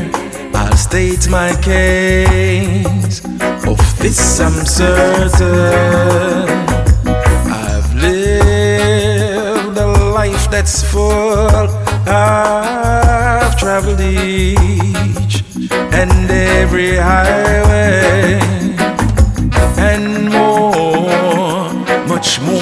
I'll 0.54 0.78
state 0.78 1.28
my 1.30 1.52
case. 1.62 3.26
Of 3.68 3.82
this 4.00 4.40
I'm 4.40 4.66
certain. 4.66 6.48
I've 7.62 7.94
lived 7.94 9.78
a 9.78 9.88
life 10.14 10.50
that's 10.50 10.82
full. 10.82 11.68
I've 12.08 13.58
traveled 13.58 14.00
each 14.00 15.44
and 15.92 16.32
every 16.32 16.96
highway 16.96 18.05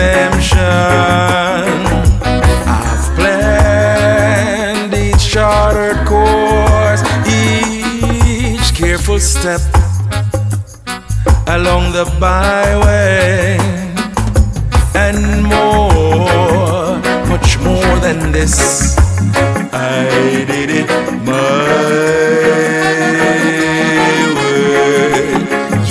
exemption. 0.00 0.56
I've 2.66 3.14
planned 3.16 4.94
each 4.94 5.28
chartered 5.28 6.06
course, 6.06 7.02
each 7.28 8.74
careful 8.74 9.18
step 9.18 9.60
along 11.46 11.92
the 11.92 12.04
byway 12.18 13.58
and 14.94 15.42
more, 15.42 16.98
much 17.28 17.58
more 17.58 17.96
than 18.00 18.32
this. 18.32 18.96
I 19.72 20.08
did 20.46 20.70
it 20.70 20.88
my 21.24 21.32
way. 24.36 24.70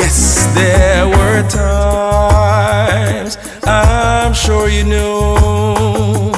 Yes, 0.01 0.47
there 0.55 1.07
were 1.07 1.43
times 1.49 1.98
you 4.79 4.85
knew 4.85 6.31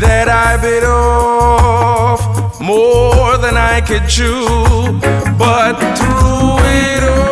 that 0.00 0.26
I 0.28 0.56
bit 0.56 0.82
off 0.84 2.22
more 2.58 3.36
than 3.36 3.56
I 3.58 3.82
could 3.82 4.08
chew, 4.08 4.46
but 5.36 5.74
through 5.98 6.56
it 6.84 7.02
all, 7.04 7.31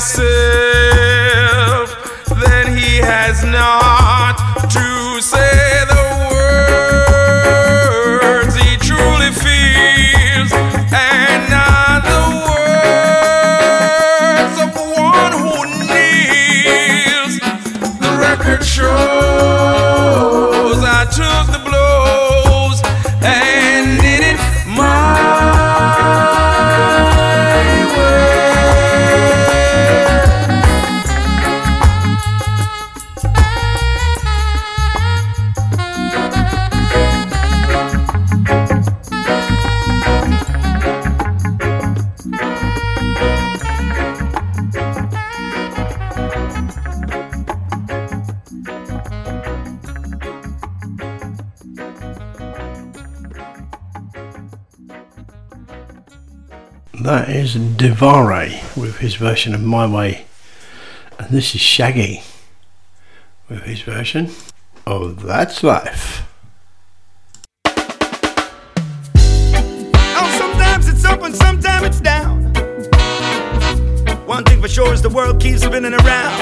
Not 0.00 0.39
Devare 57.80 58.60
with 58.76 58.98
his 58.98 59.14
version 59.14 59.54
of 59.54 59.62
My 59.62 59.86
Way. 59.86 60.26
And 61.18 61.30
this 61.30 61.54
is 61.54 61.62
Shaggy 61.62 62.22
with 63.48 63.62
his 63.62 63.80
version 63.80 64.30
of 64.86 65.22
That's 65.22 65.62
Life. 65.62 66.28
Oh, 70.14 70.36
sometimes 70.38 70.88
it's 70.90 71.06
up 71.06 71.22
and 71.22 71.34
sometimes 71.34 71.86
it's 71.86 72.02
down. 72.02 72.52
One 74.26 74.44
thing 74.44 74.60
for 74.60 74.68
sure 74.68 74.92
is 74.92 75.00
the 75.00 75.08
world 75.08 75.40
keeps 75.40 75.62
spinning 75.62 75.94
around. 75.94 76.36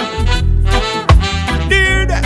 That. 2.09 2.24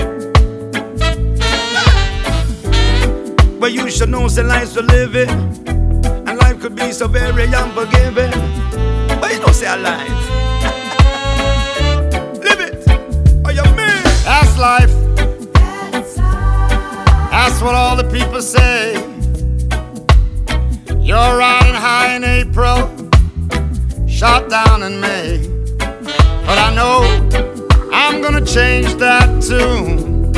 But 3.60 3.72
you 3.72 3.90
should 3.90 4.08
know 4.08 4.26
the 4.26 4.42
life's 4.42 4.72
to 4.72 4.80
live 4.80 5.14
it. 5.16 5.28
And 5.28 6.38
life 6.38 6.60
could 6.60 6.76
be 6.76 6.92
so 6.92 7.08
very 7.08 7.44
unforgiving. 7.44 8.91
But 9.22 9.32
you 9.34 9.38
don't 9.38 9.54
say 9.54 9.68
a 9.68 9.76
life. 9.90 10.08
live 12.42 12.60
it. 12.60 12.74
Or 13.46 13.52
you 13.52 13.62
mean. 13.76 14.02
That's 14.26 14.58
life. 14.58 14.90
That's 17.30 17.62
what 17.62 17.76
all 17.76 17.94
the 17.94 18.08
people 18.10 18.42
say. 18.42 18.94
You're 21.00 21.38
riding 21.38 21.74
high 21.74 22.16
in 22.16 22.24
April, 22.24 22.90
shot 24.08 24.50
down 24.50 24.82
in 24.82 25.00
May. 25.00 25.46
But 25.78 26.58
I 26.58 26.74
know 26.74 27.02
I'm 27.92 28.20
gonna 28.22 28.44
change 28.44 28.94
that 28.94 29.40
tune. 29.40 30.32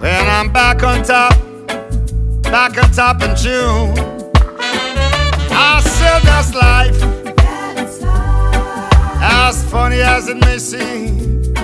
When 0.00 0.28
I'm 0.28 0.52
back 0.52 0.82
on 0.82 1.02
top, 1.02 1.32
back 2.42 2.76
on 2.76 2.90
top 2.92 3.22
in 3.22 3.34
June. 3.34 4.15
I 5.58 5.80
said 5.80 6.20
that's 6.22 6.54
life. 6.54 7.02
As 9.22 9.64
funny 9.70 10.00
as 10.00 10.28
it 10.28 10.36
may 10.36 10.58
seem. 10.58 11.54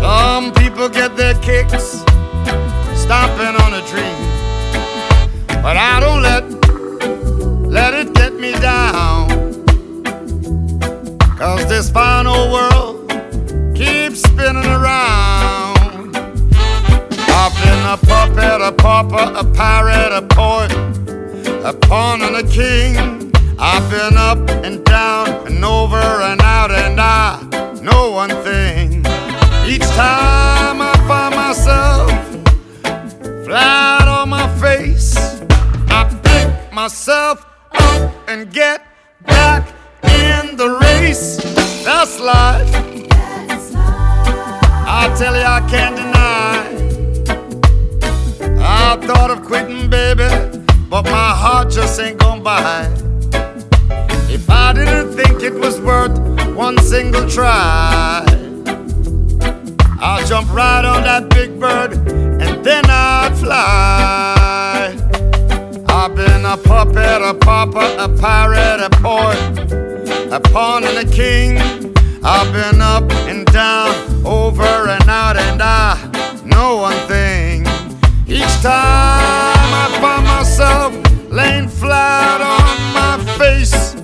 Some 0.00 0.52
people 0.54 0.88
get 0.88 1.16
their 1.16 1.34
kicks 1.34 2.02
stomping 2.94 3.54
on 3.64 3.74
a 3.74 3.82
dream. 3.86 4.18
But 5.62 5.76
I 5.76 6.00
don't 6.00 6.22
let 6.22 6.44
let 7.70 7.94
it 7.94 8.14
get 8.14 8.34
me 8.34 8.52
down. 8.52 9.28
Cause 11.36 11.66
this 11.68 11.88
fine 11.90 12.26
old 12.26 12.50
world 12.50 13.10
keeps 13.76 14.22
spinning 14.22 14.66
around. 14.66 16.16
I've 17.38 17.54
been 17.62 17.84
a 17.86 17.96
puppet, 17.96 18.60
a 18.60 18.72
pauper, 18.72 19.32
a 19.36 19.44
pirate, 19.54 20.12
a 20.12 20.22
poet, 20.22 20.72
a 21.66 21.72
pawn 21.72 22.22
and 22.22 22.36
a 22.36 22.44
king. 22.44 23.32
I've 23.58 23.90
been 23.90 24.16
up 24.16 24.38
and 24.64 24.84
down 24.84 25.48
and 25.48 25.64
over 25.64 25.96
and 25.96 26.40
out, 26.40 26.70
and 26.70 27.00
I 27.00 27.42
know 27.82 28.12
one 28.12 28.30
thing. 28.44 29.04
Each 29.66 29.88
time 29.96 30.80
I 30.80 30.94
find 31.08 31.34
myself 31.34 32.10
flat 33.44 34.06
on 34.06 34.28
my 34.28 34.46
face, 34.60 35.16
I 35.88 36.04
pick 36.22 36.72
myself 36.72 37.44
up 37.72 38.12
and 38.28 38.52
get 38.52 38.86
back 39.22 39.66
in 40.04 40.56
the 40.56 40.78
race. 40.82 41.36
That's 41.84 42.20
life. 42.20 42.70
I 44.88 45.12
tell 45.18 45.34
you, 45.34 45.42
I 45.42 45.60
can't 45.68 45.96
deny. 45.96 46.26
I 48.62 48.96
thought 49.04 49.30
of 49.32 49.44
quitting, 49.44 49.90
baby, 49.90 50.28
but 50.88 51.04
my 51.04 51.30
heart 51.34 51.70
just 51.70 52.00
ain't 52.00 52.18
gonna 52.18 52.42
buy. 52.42 52.88
If 54.28 54.48
I 54.48 54.72
didn't 54.72 55.12
think 55.14 55.42
it 55.42 55.54
was 55.54 55.80
worth 55.80 56.16
one 56.54 56.78
single 56.78 57.28
try, 57.28 58.24
I'll 59.98 60.24
jump 60.26 60.52
right 60.52 60.84
on 60.84 61.02
that 61.02 61.28
big 61.30 61.58
bird 61.58 61.94
and 61.94 62.64
then 62.64 62.84
I'd 62.86 63.34
fly. 63.36 64.94
I've 65.88 66.14
been 66.14 66.44
a 66.44 66.56
puppet, 66.56 67.22
a 67.22 67.34
pauper, 67.34 67.96
a 67.98 68.08
pirate, 68.08 68.80
a 68.80 68.90
poet, 68.90 69.72
a 70.32 70.40
pawn 70.40 70.84
and 70.84 71.08
a 71.08 71.10
king. 71.10 71.58
I've 72.22 72.52
been 72.52 72.80
up 72.80 73.10
and 73.28 73.44
down, 73.46 74.24
over 74.24 74.62
and 74.62 75.08
out, 75.08 75.36
and 75.36 75.60
I 75.62 76.42
know 76.44 76.76
one 76.76 76.98
thing. 77.08 77.66
Each 78.28 78.60
time 78.62 79.55
Find 80.00 80.24
myself 80.26 80.92
laying 81.30 81.68
flat 81.68 82.40
on 82.40 82.76
my 82.94 83.16
face, 83.38 83.96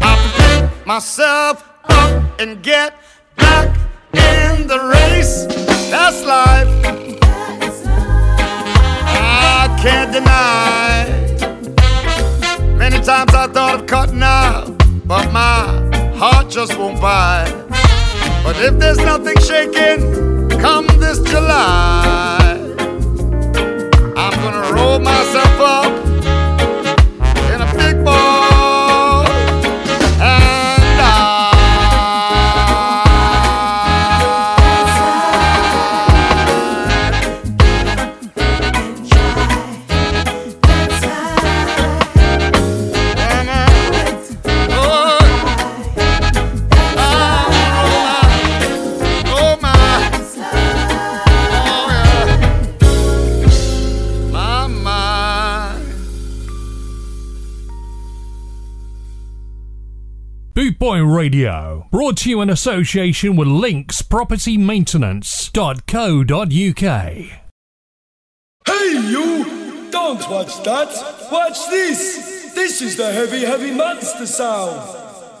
I 0.00 0.12
pick 0.36 0.86
myself 0.86 1.64
up 1.88 2.40
and 2.40 2.62
get 2.62 2.94
back 3.36 3.68
in 4.12 4.66
the 4.66 4.78
race. 4.94 5.46
That's 5.90 6.22
life. 6.24 6.68
I 9.06 9.78
can't 9.82 10.12
deny. 10.12 11.06
Many 12.76 13.00
times 13.02 13.34
I 13.34 13.46
thought 13.48 13.80
of 13.80 13.86
cutting 13.86 14.22
out, 14.22 14.66
but 15.06 15.32
my 15.32 15.88
heart 16.16 16.48
just 16.50 16.76
won't 16.78 17.00
buy. 17.00 17.44
But 18.44 18.56
if 18.56 18.78
there's 18.78 18.98
nothing 18.98 19.38
shaking, 19.40 20.48
come 20.60 20.86
this 20.98 21.20
July, 21.20 22.37
gonna 25.04 25.10
roll 25.10 25.24
myself 25.58 26.07
Radio, 61.18 61.88
brought 61.90 62.16
to 62.18 62.30
you 62.30 62.40
in 62.42 62.48
association 62.48 63.34
with 63.34 63.48
Links 63.48 64.02
Property 64.02 64.56
Maintenance.co.uk. 64.56 65.56
Hey, 68.64 68.90
you! 69.10 69.90
Don't 69.90 70.30
watch 70.30 70.62
that! 70.62 71.26
Watch 71.32 71.58
this! 71.70 72.52
This 72.54 72.80
is 72.82 72.96
the 72.96 73.10
heavy, 73.10 73.44
heavy 73.44 73.72
monster 73.72 74.26
sound! 74.26 74.80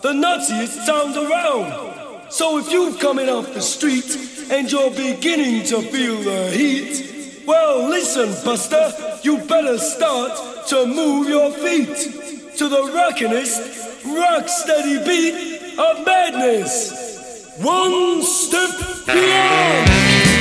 The 0.02 0.14
nuttiest 0.14 0.84
sound 0.84 1.16
around! 1.16 2.32
So 2.32 2.58
if 2.58 2.72
you're 2.72 2.98
coming 2.98 3.28
off 3.28 3.54
the 3.54 3.62
street 3.62 4.50
and 4.50 4.68
you're 4.72 4.90
beginning 4.90 5.64
to 5.66 5.80
feel 5.80 6.16
the 6.16 6.50
heat, 6.50 7.44
well, 7.46 7.88
listen, 7.88 8.30
Buster, 8.44 8.92
you 9.22 9.38
better 9.46 9.78
start 9.78 10.66
to 10.70 10.86
move 10.86 11.28
your 11.28 11.52
feet 11.52 12.27
to 12.58 12.68
the 12.68 12.90
rockinest, 12.92 14.04
rock 14.04 14.48
steady 14.48 14.98
beat 15.04 15.78
of 15.78 16.04
madness! 16.04 17.54
One 17.60 18.20
step 18.22 19.06
beyond! 19.06 20.37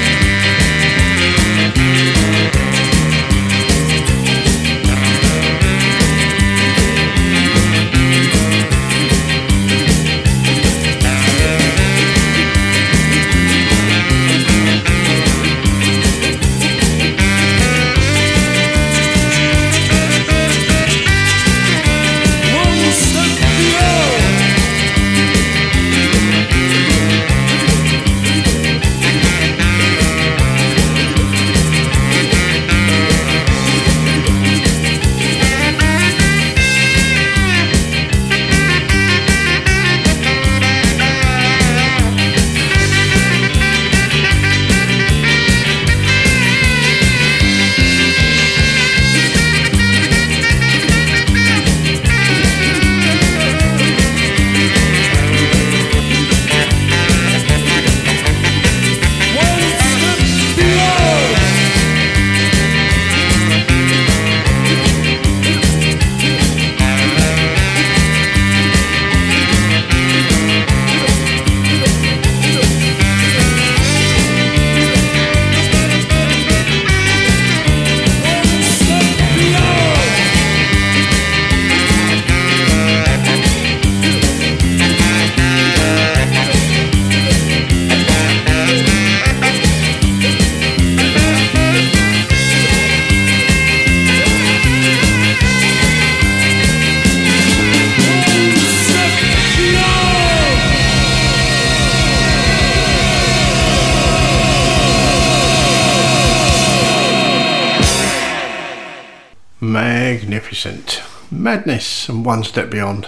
One 112.27 112.43
Step 112.43 112.69
Beyond. 112.69 113.07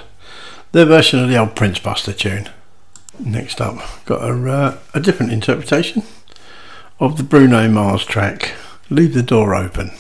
Their 0.72 0.86
version 0.86 1.22
of 1.22 1.28
the 1.28 1.36
old 1.36 1.54
Prince 1.54 1.78
Buster 1.78 2.14
tune. 2.14 2.48
Next 3.20 3.60
up, 3.60 3.78
got 4.06 4.24
a, 4.24 4.50
uh, 4.50 4.78
a 4.94 5.02
different 5.02 5.34
interpretation 5.34 6.04
of 7.02 7.18
the 7.18 7.24
Bruno 7.24 7.68
Mars 7.68 8.06
track, 8.06 8.54
Leave 8.90 9.14
the 9.14 9.22
Door 9.22 9.56
Open. 9.56 9.92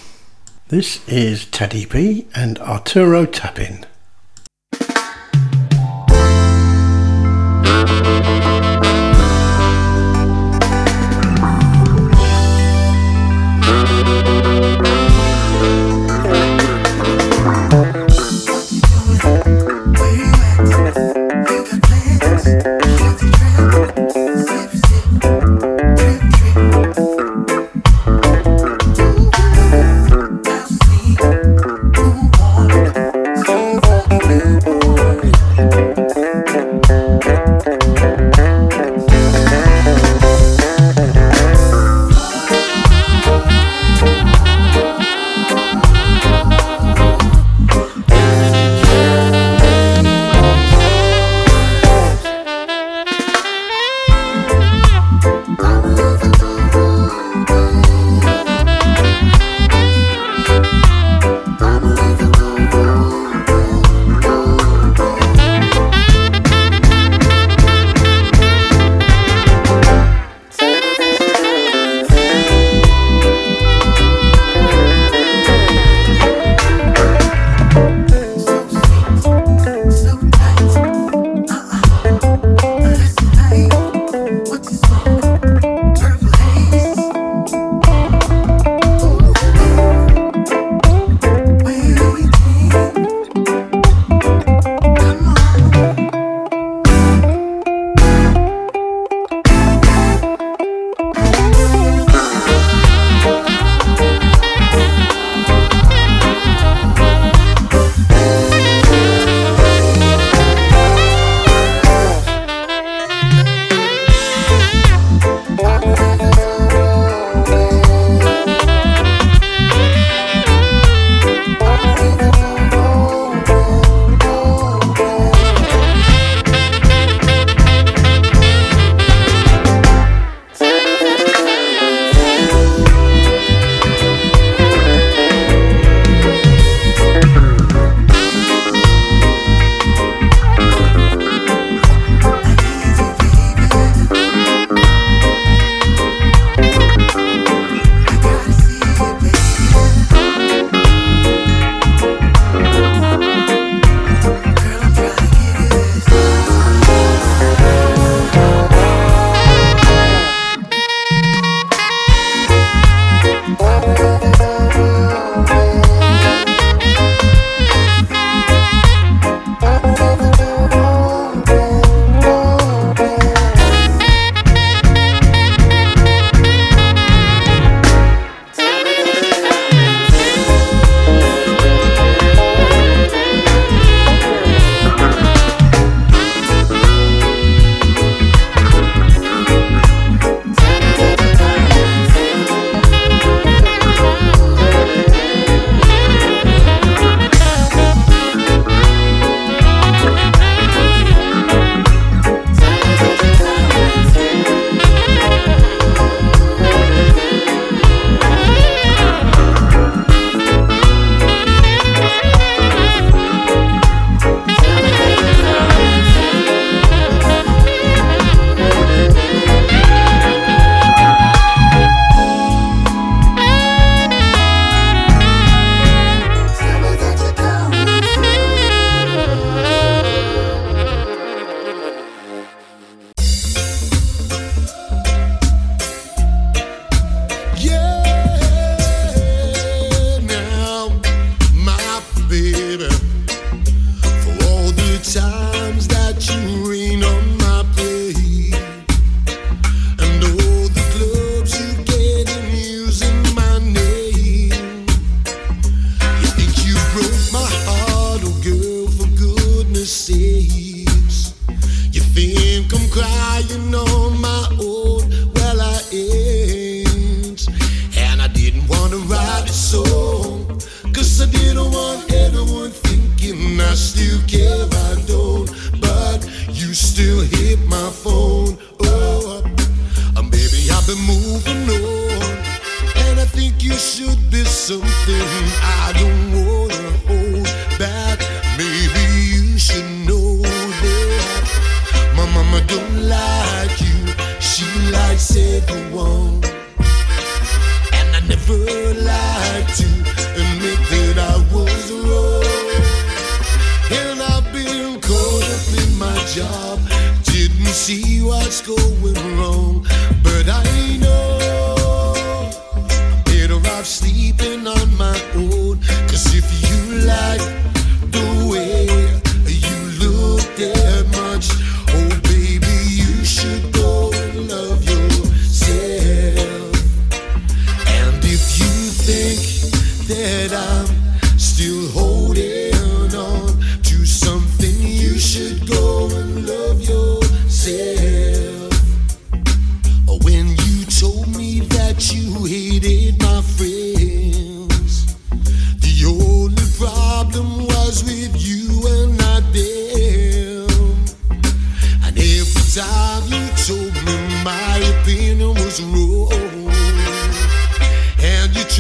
This 0.70 1.06
is 1.06 1.46
Taddy 1.48 1.86
P 1.86 2.28
and 2.34 2.60
Arturo 2.60 3.26
Tappin. 3.26 3.86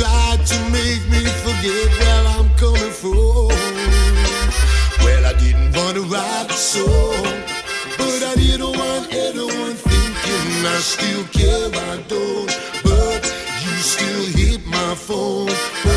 tried 0.10 0.45
to 0.45 0.60
make 0.72 1.03
me 1.10 1.23
forget 1.45 1.88
where 1.99 2.23
I'm 2.36 2.49
coming 2.56 2.91
from. 2.91 3.48
Well, 5.03 5.26
I 5.26 5.34
didn't 5.38 5.76
want 5.76 5.95
to 5.98 6.03
write 6.03 6.48
a 6.49 6.53
song, 6.53 7.36
but 7.98 8.22
I 8.31 8.34
didn't 8.36 8.77
want 8.77 9.14
anyone 9.14 9.73
thinking 9.73 10.65
I 10.65 10.77
still 10.94 11.23
care. 11.38 11.69
I 11.91 11.98
don't, 12.07 12.52
but 12.84 13.19
you 13.64 13.73
still 13.94 14.26
hit 14.40 14.65
my 14.65 14.95
phone. 14.95 15.49
Oh, 15.49 15.91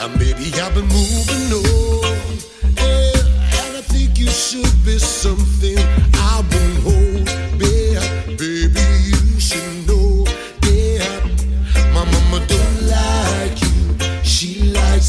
uh, 0.00 0.04
and 0.04 0.18
maybe 0.18 0.46
I've 0.60 0.74
been 0.74 0.88
moving 0.88 1.48
on, 1.52 2.38
yeah, 2.76 3.62
and 3.62 3.76
I 3.76 3.82
think 3.82 4.18
you 4.18 4.28
should 4.28 4.76
be 4.84 4.98
something 4.98 5.78
I 6.14 6.44
won't 6.50 6.78
hold. 6.86 7.39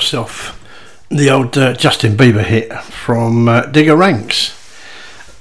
yourself. 0.00 0.56
The 1.10 1.30
old 1.30 1.58
uh, 1.58 1.74
Justin 1.74 2.16
Bieber 2.16 2.44
hit 2.44 2.72
from 2.72 3.48
uh, 3.48 3.66
Digger 3.66 3.96
Ranks. 3.96 4.56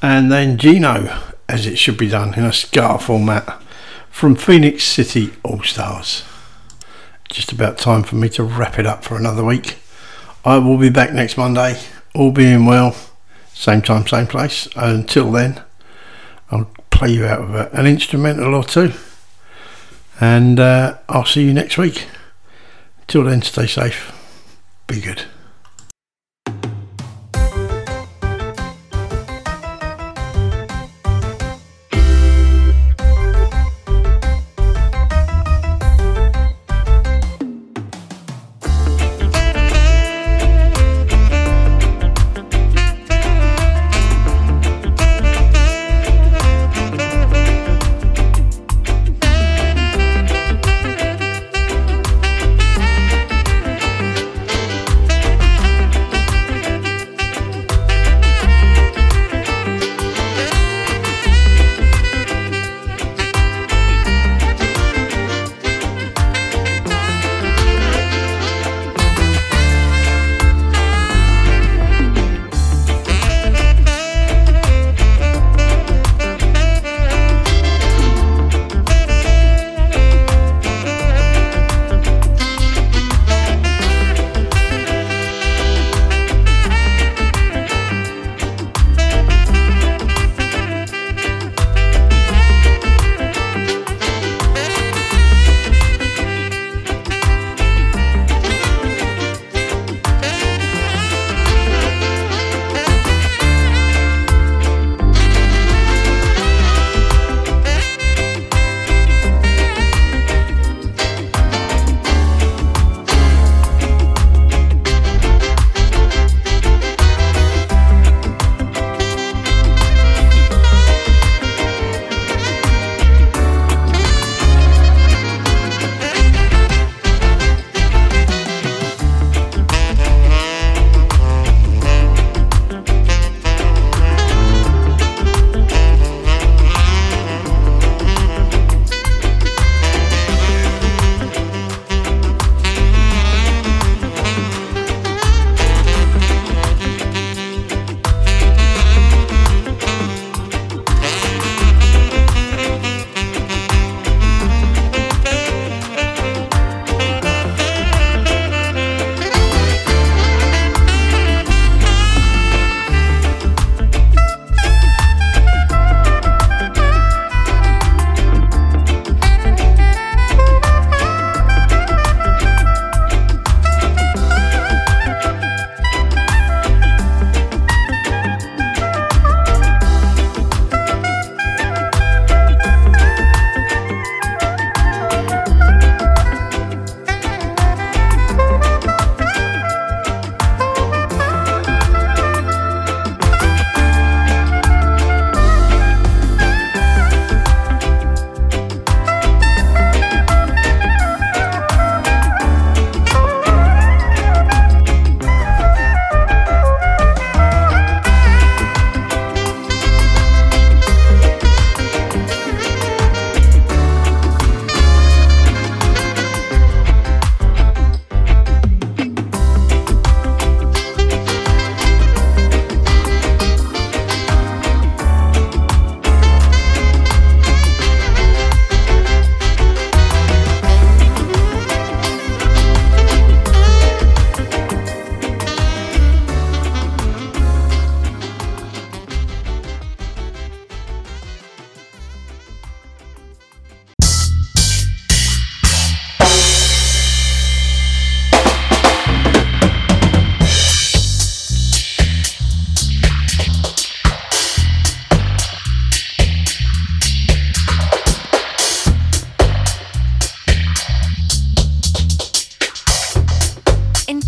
And 0.01 0.31
then 0.31 0.57
Gino, 0.57 1.17
as 1.47 1.65
it 1.65 1.77
should 1.77 1.97
be 1.97 2.09
done 2.09 2.33
in 2.33 2.43
a 2.43 2.51
ska 2.51 2.97
format, 2.99 3.61
from 4.09 4.35
Phoenix 4.35 4.83
City 4.83 5.31
All 5.43 5.63
Stars. 5.63 6.23
Just 7.29 7.51
about 7.51 7.77
time 7.77 8.03
for 8.03 8.15
me 8.15 8.27
to 8.29 8.43
wrap 8.43 8.77
it 8.79 8.85
up 8.85 9.03
for 9.03 9.15
another 9.15 9.45
week. 9.45 9.77
I 10.43 10.57
will 10.57 10.77
be 10.77 10.89
back 10.89 11.13
next 11.13 11.37
Monday, 11.37 11.79
all 12.15 12.31
being 12.31 12.65
well, 12.65 12.95
same 13.53 13.81
time, 13.81 14.07
same 14.07 14.27
place. 14.27 14.67
Until 14.75 15.31
then, 15.31 15.61
I'll 16.49 16.71
play 16.89 17.11
you 17.11 17.25
out 17.25 17.41
with 17.41 17.55
a- 17.55 17.79
an 17.79 17.85
instrumental 17.85 18.55
or 18.55 18.63
two. 18.63 18.91
And 20.19 20.59
uh, 20.59 20.97
I'll 21.07 21.25
see 21.25 21.43
you 21.45 21.53
next 21.53 21.77
week. 21.77 22.07
Till 23.07 23.23
then, 23.23 23.41
stay 23.41 23.67
safe. 23.67 24.13
Be 24.89 24.99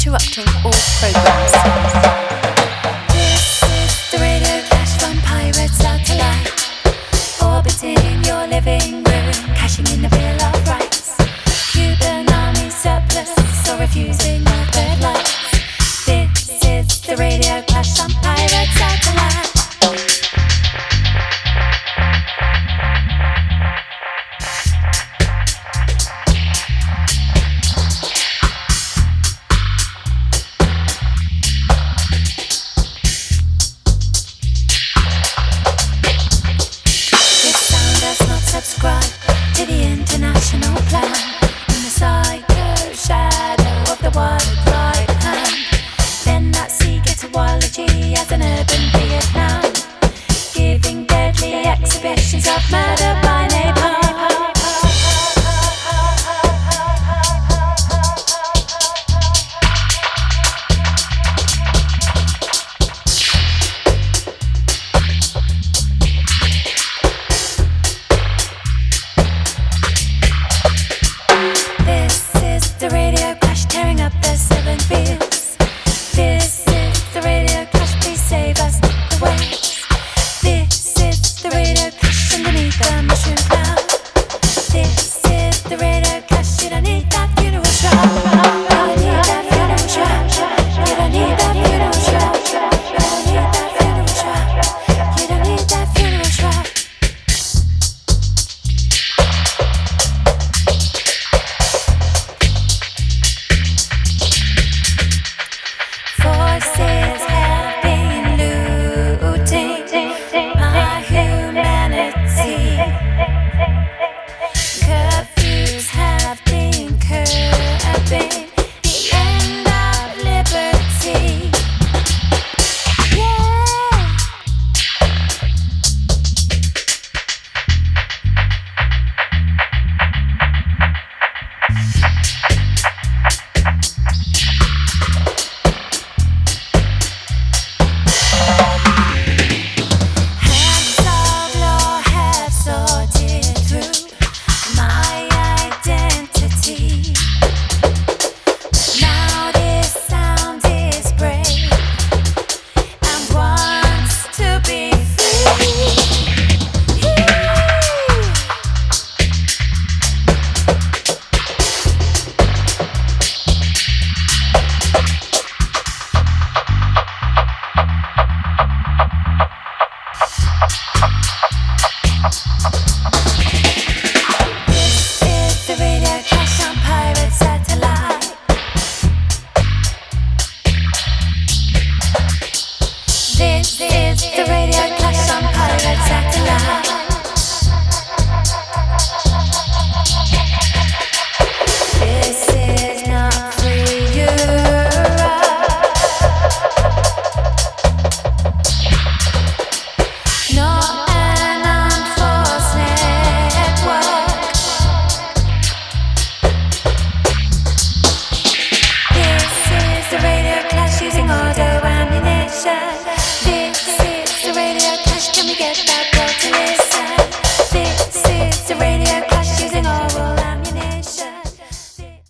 interrupting 0.02 0.48
all 0.66 0.74
programs. 0.98 1.52
This 3.14 3.62
is 3.62 4.12
the 4.12 4.18
radio 4.18 4.64
orbiting 7.44 8.24
your 8.24 8.48
living 8.48 9.11